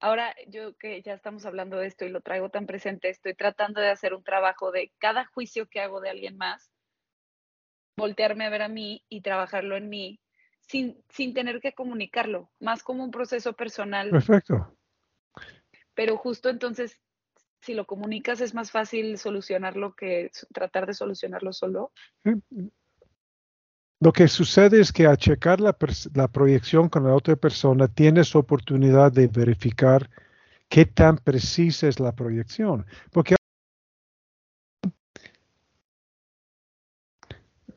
ahora 0.00 0.34
yo 0.46 0.74
que 0.78 1.02
ya 1.02 1.12
estamos 1.12 1.44
hablando 1.44 1.76
de 1.76 1.88
esto 1.88 2.06
y 2.06 2.08
lo 2.08 2.22
traigo 2.22 2.48
tan 2.48 2.64
presente, 2.64 3.10
estoy 3.10 3.34
tratando 3.34 3.82
de 3.82 3.90
hacer 3.90 4.14
un 4.14 4.24
trabajo 4.24 4.72
de 4.72 4.90
cada 4.96 5.26
juicio 5.26 5.68
que 5.68 5.80
hago 5.80 6.00
de 6.00 6.08
alguien 6.08 6.38
más, 6.38 6.70
voltearme 7.98 8.46
a 8.46 8.50
ver 8.50 8.62
a 8.62 8.68
mí 8.68 9.04
y 9.10 9.20
trabajarlo 9.20 9.76
en 9.76 9.90
mí 9.90 10.18
sin, 10.68 11.02
sin 11.08 11.34
tener 11.34 11.60
que 11.60 11.72
comunicarlo, 11.72 12.50
más 12.60 12.82
como 12.82 13.02
un 13.02 13.10
proceso 13.10 13.54
personal. 13.54 14.10
Perfecto. 14.10 14.76
Pero 15.94 16.16
justo 16.16 16.48
entonces, 16.48 17.00
si 17.60 17.74
lo 17.74 17.86
comunicas 17.86 18.40
es 18.40 18.54
más 18.54 18.70
fácil 18.70 19.18
solucionarlo 19.18 19.94
que 19.94 20.30
tratar 20.52 20.86
de 20.86 20.94
solucionarlo 20.94 21.52
solo. 21.52 21.92
Lo 24.00 24.12
que 24.12 24.28
sucede 24.28 24.80
es 24.80 24.92
que 24.92 25.06
al 25.06 25.16
checar 25.16 25.60
la, 25.60 25.72
proyección 26.28 26.88
con 26.88 27.04
la 27.04 27.14
otra 27.14 27.34
persona, 27.34 27.88
tienes 27.88 28.36
oportunidad 28.36 29.10
de 29.10 29.26
verificar 29.26 30.08
qué 30.68 30.84
tan 30.84 31.16
precisa 31.16 31.88
es 31.88 31.98
la 31.98 32.14
proyección. 32.14 32.86
Porque 33.10 33.34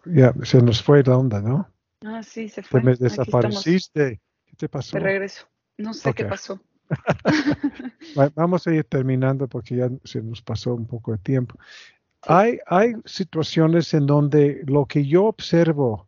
ya 0.06 0.34
se 0.44 0.62
nos 0.62 0.84
fue 0.84 1.02
la 1.04 1.18
onda, 1.18 1.42
¿no? 1.42 1.72
Ah, 2.04 2.24
sí, 2.24 2.50
se 2.50 2.64
fue. 2.64 2.80
Te 2.80 2.86
me 2.86 2.96
desapareciste. 2.96 4.20
¿Qué 4.46 4.56
te 4.56 4.70
pasó? 4.70 4.98
De 4.98 5.04
regreso. 5.04 5.48
No 5.78 5.94
sé 5.94 6.14
qué 6.14 6.26
pasó. 6.26 6.60
Vamos 8.36 8.68
a 8.68 8.74
ir 8.74 8.84
terminando 8.86 9.48
porque 9.48 9.76
ya 9.78 9.90
se 10.04 10.22
nos 10.22 10.42
pasó 10.42 10.74
un 10.74 10.88
poco 10.88 11.12
de 11.12 11.20
tiempo. 11.20 11.58
Hay, 12.24 12.60
hay 12.68 12.94
situaciones 13.06 13.94
en 13.94 14.06
donde 14.06 14.62
lo 14.66 14.86
que 14.86 15.06
yo 15.06 15.26
observo 15.26 16.08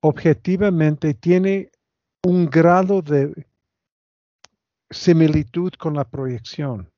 objetivamente 0.00 1.14
tiene 1.14 1.70
un 2.22 2.46
grado 2.46 3.02
de 3.02 3.46
similitud 4.90 5.72
con 5.72 5.94
la 5.94 6.04
proyección. 6.04 6.90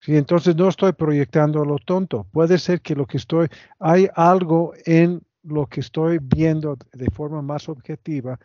Si 0.00 0.16
entonces 0.16 0.56
no 0.56 0.68
estoy 0.68 0.92
proyectando 0.92 1.62
a 1.62 1.66
lo 1.66 1.78
tonto. 1.78 2.26
Puede 2.32 2.58
ser 2.58 2.80
que 2.80 2.96
lo 2.96 3.06
que 3.06 3.18
estoy, 3.18 3.48
hay 3.78 4.08
algo 4.14 4.74
en 4.84 5.22
lo 5.42 5.66
que 5.66 5.80
estoy 5.80 6.18
viendo 6.20 6.76
de 6.92 7.10
forma 7.10 7.42
más 7.42 7.68
objetiva 7.68 8.38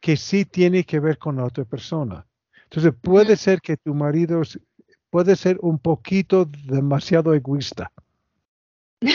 que 0.00 0.16
sí 0.16 0.44
tiene 0.44 0.84
que 0.84 1.00
ver 1.00 1.18
con 1.18 1.36
la 1.36 1.44
otra 1.44 1.64
persona. 1.64 2.26
Entonces 2.64 2.92
puede 3.00 3.36
ser 3.36 3.60
que 3.60 3.76
tu 3.76 3.94
marido 3.94 4.42
puede 5.10 5.36
ser 5.36 5.58
un 5.60 5.78
poquito 5.78 6.46
demasiado 6.46 7.34
egoísta 7.34 7.92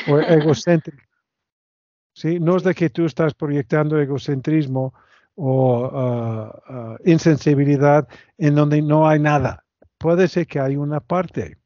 o 0.08 0.20
egocéntrico. 0.20 1.02
¿sí? 2.14 2.40
No 2.40 2.58
es 2.58 2.64
de 2.64 2.74
que 2.74 2.90
tú 2.90 3.06
estás 3.06 3.34
proyectando 3.34 4.00
egocentrismo 4.00 4.94
o 5.36 5.86
ah, 5.94 6.64
ah, 6.68 6.98
insensibilidad 7.06 8.08
en 8.38 8.56
donde 8.56 8.82
no 8.82 9.08
hay 9.08 9.20
nada. 9.20 9.66
Puede 9.98 10.28
ser 10.28 10.48
que 10.48 10.60
hay 10.60 10.76
una 10.76 11.00
parte. 11.00 11.58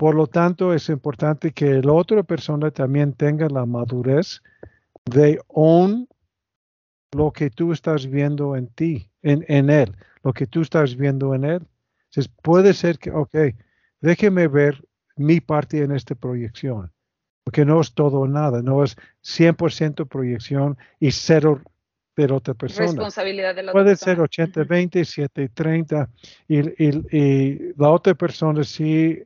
Por 0.00 0.14
lo 0.14 0.26
tanto, 0.26 0.72
es 0.72 0.88
importante 0.88 1.52
que 1.52 1.82
la 1.82 1.92
otra 1.92 2.22
persona 2.22 2.70
también 2.70 3.12
tenga 3.12 3.50
la 3.50 3.66
madurez 3.66 4.40
de 5.04 5.38
own 5.48 6.08
lo 7.12 7.30
que 7.30 7.50
tú 7.50 7.70
estás 7.74 8.06
viendo 8.06 8.56
en 8.56 8.68
ti, 8.68 9.10
en, 9.20 9.44
en 9.46 9.68
él, 9.68 9.94
lo 10.22 10.32
que 10.32 10.46
tú 10.46 10.62
estás 10.62 10.96
viendo 10.96 11.34
en 11.34 11.44
él. 11.44 11.66
Entonces, 12.06 12.32
puede 12.42 12.72
ser 12.72 12.98
que, 12.98 13.10
ok, 13.10 13.34
déjeme 14.00 14.48
ver 14.48 14.82
mi 15.16 15.38
parte 15.42 15.82
en 15.82 15.92
esta 15.92 16.14
proyección 16.14 16.90
porque 17.44 17.66
no 17.66 17.82
es 17.82 17.92
todo 17.92 18.20
o 18.20 18.26
nada, 18.26 18.62
no 18.62 18.82
es 18.82 18.96
100% 19.22 20.08
proyección 20.08 20.78
y 20.98 21.10
cero 21.10 21.60
de 22.16 22.32
otra 22.32 22.54
persona. 22.54 22.86
Responsabilidad 22.86 23.54
de 23.54 23.64
la 23.64 23.72
Puede 23.72 23.96
ser 23.96 24.16
80-20, 24.16 25.52
7-30 25.52 26.08
y, 26.48 26.58
y, 26.86 27.74
la 27.76 27.90
otra 27.90 28.14
persona 28.14 28.64
sí 28.64 29.22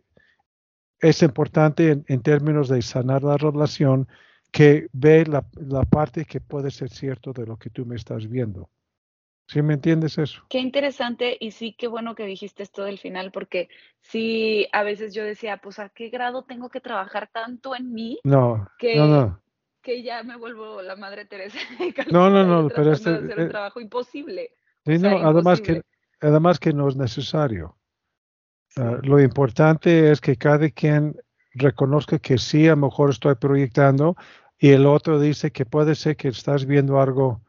es 1.05 1.23
importante 1.23 2.03
en, 2.07 2.23
términos 2.23 2.69
de 2.69 2.81
sanar 2.81 3.23
la 3.23 3.37
relación 3.37 4.09
que 4.51 4.88
ve 4.93 5.27
la, 5.27 5.45
la 5.57 5.83
parte 5.83 6.25
que 6.25 6.40
puede 6.40 6.71
ser 6.71 6.88
cierto 6.88 7.35
de 7.35 7.45
lo 7.45 7.59
que 7.59 7.69
tú 7.69 7.85
me 7.85 7.97
estás 7.97 8.27
viendo. 8.27 8.71
¿Sí 9.47 9.61
me 9.61 9.75
entiendes 9.75 10.17
eso? 10.17 10.43
Qué 10.49 10.61
interesante 10.61 11.37
y 11.38 11.51
sí, 11.51 11.75
qué 11.79 11.88
bueno 11.88 12.14
que 12.14 12.25
dijiste 12.25 12.62
esto 12.62 12.85
del 12.85 12.99
final, 12.99 13.33
porque 13.33 13.69
sí, 14.01 14.67
a 14.73 14.83
veces 14.83 15.12
yo 15.12 15.23
decía, 15.25 15.59
pues 15.59 15.79
a 15.79 15.90
qué 15.90 16.09
grado 16.09 16.45
tengo 16.45 16.71
que 16.71 16.81
trabajar 16.81 17.29
tanto 17.31 17.77
en 17.77 17.93
mí 17.93 18.19
no, 18.25 18.67
que, 18.79 18.97
no, 18.97 19.07
no. 19.07 19.43
que 19.83 20.03
ya 20.03 20.23
me 20.23 20.37
vuelvo 20.37 20.81
la 20.81 20.97
madre 20.97 21.27
Teresa. 21.27 21.59
No, 22.11 22.31
no, 22.31 22.45
no, 22.47 22.69
pero 22.69 22.93
este, 22.93 23.11
hacer 23.11 23.38
un 23.38 23.47
eh, 23.47 23.49
trabajo 23.51 23.79
imposible. 23.79 24.53
Sí, 24.87 24.99
no, 24.99 25.19
además 25.19 25.61
que, 25.61 25.83
además 26.23 26.59
que 26.59 26.73
no 26.73 26.88
es 26.88 26.97
necesario. 26.97 27.77
Ah, 28.77 28.99
lo 29.03 29.21
importante 29.21 30.11
es 30.11 30.21
que 30.21 30.37
cada 30.37 30.69
quien 30.71 31.17
reconozca 31.53 32.19
que 32.19 32.39
sí, 32.39 32.67
a 32.67 32.71
lo 32.71 32.89
mejor 32.89 33.11
estoy 33.11 33.37
proyectando 33.37 34.17
y 34.59 34.71
el 34.71 34.87
otro 34.87 35.21
dice 35.21 35.53
que 35.53 35.65
puede 35.65 35.95
ser 35.95 36.17
que 36.17 36.29
estás 36.29 36.67
viendo 36.67 37.01
algo 37.01 37.43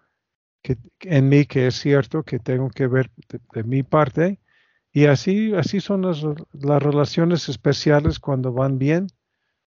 en 1.02 1.30
mí 1.30 1.46
que 1.46 1.68
es 1.68 1.76
cierto 1.76 2.24
que 2.24 2.40
tengo 2.40 2.70
que 2.70 2.88
ver 2.88 3.12
de, 3.54 3.64
mi 3.64 3.84
parte. 3.84 4.40
Y 4.92 5.06
así, 5.06 5.54
así 5.54 5.80
son 5.82 6.04
las, 6.04 6.24
las, 6.54 6.82
relaciones 6.82 7.50
especiales 7.50 8.20
cuando 8.20 8.54
van 8.54 8.80
bien. 8.80 9.08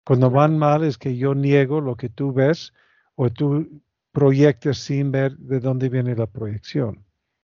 Cuando 0.04 0.30
van 0.30 0.58
mal 0.58 0.84
es 0.84 0.98
que 0.98 1.16
yo 1.16 1.34
niego 1.34 1.80
lo 1.80 1.96
que 1.96 2.08
tú 2.08 2.32
ves 2.32 2.72
o 3.14 3.30
tú 3.30 3.82
proyectas 4.12 4.78
sin 4.78 5.10
ver 5.10 5.36
de 5.36 5.58
dónde 5.58 5.88
viene 5.88 6.14
la 6.14 6.26
proyección. 6.26 7.04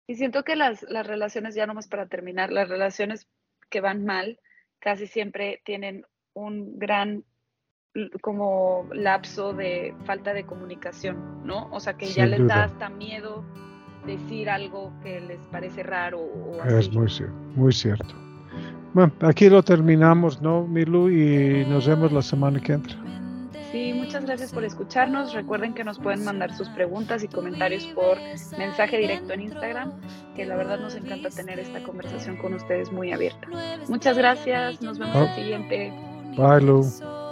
Y 0.07 0.15
siento 0.15 0.45
que 0.45 0.57
las, 0.57 0.83
las 0.85 1.07
relaciones, 1.07 1.55
ya 1.55 1.67
nomás 1.67 1.89
para 1.89 2.07
terminar, 2.07 2.53
las 2.53 2.69
relaciones 2.69 3.27
que 3.71 3.81
van 3.81 4.05
mal 4.05 4.39
casi 4.79 5.07
siempre 5.07 5.61
tienen 5.65 6.05
un 6.35 6.79
gran 6.79 7.25
como 8.21 8.87
lapso 8.93 9.55
de 9.55 9.95
falta 10.05 10.35
de 10.35 10.45
comunicación, 10.45 11.45
¿no? 11.45 11.69
O 11.73 11.81
sea, 11.81 11.97
que 11.97 12.07
ya 12.07 12.27
les 12.27 12.47
da 12.47 12.65
hasta 12.65 12.91
miedo 12.91 13.45
decir 14.07 14.51
algo 14.51 14.93
que 15.03 15.21
les 15.21 15.41
parece 15.47 15.83
raro 15.83 16.21
o 16.21 16.61
así. 16.61 16.91
Es 16.91 16.93
muy, 16.93 17.09
muy 17.55 17.73
cierto. 17.73 18.15
Bueno, 18.93 19.13
aquí 19.21 19.49
lo 19.49 19.63
terminamos, 19.63 20.41
¿no, 20.41 20.67
Milu? 20.67 21.11
Y 21.11 21.65
nos 21.69 21.87
vemos 21.87 22.13
la 22.13 22.23
semana 22.23 22.61
que 22.61 22.75
entra. 22.75 22.97
Muchas 24.17 24.29
gracias 24.29 24.53
por 24.55 24.65
escucharnos. 24.65 25.35
Recuerden 25.35 25.75
que 25.75 25.85
nos 25.85 25.99
pueden 25.99 26.25
mandar 26.25 26.57
sus 26.57 26.71
preguntas 26.71 27.23
y 27.23 27.29
comentarios 27.29 27.85
por 27.89 28.17
mensaje 28.57 28.97
directo 28.97 29.35
en 29.35 29.43
Instagram, 29.43 29.93
que 30.35 30.47
la 30.47 30.57
verdad 30.57 30.81
nos 30.81 30.95
encanta 30.95 31.29
tener 31.29 31.59
esta 31.59 31.83
conversación 31.83 32.39
con 32.39 32.55
ustedes 32.55 32.91
muy 32.91 33.13
abierta. 33.13 33.47
Muchas 33.89 34.17
gracias, 34.17 34.81
nos 34.81 34.99
vemos 34.99 35.29
el 35.29 35.35
siguiente. 35.35 35.93
Bye. 36.35 37.26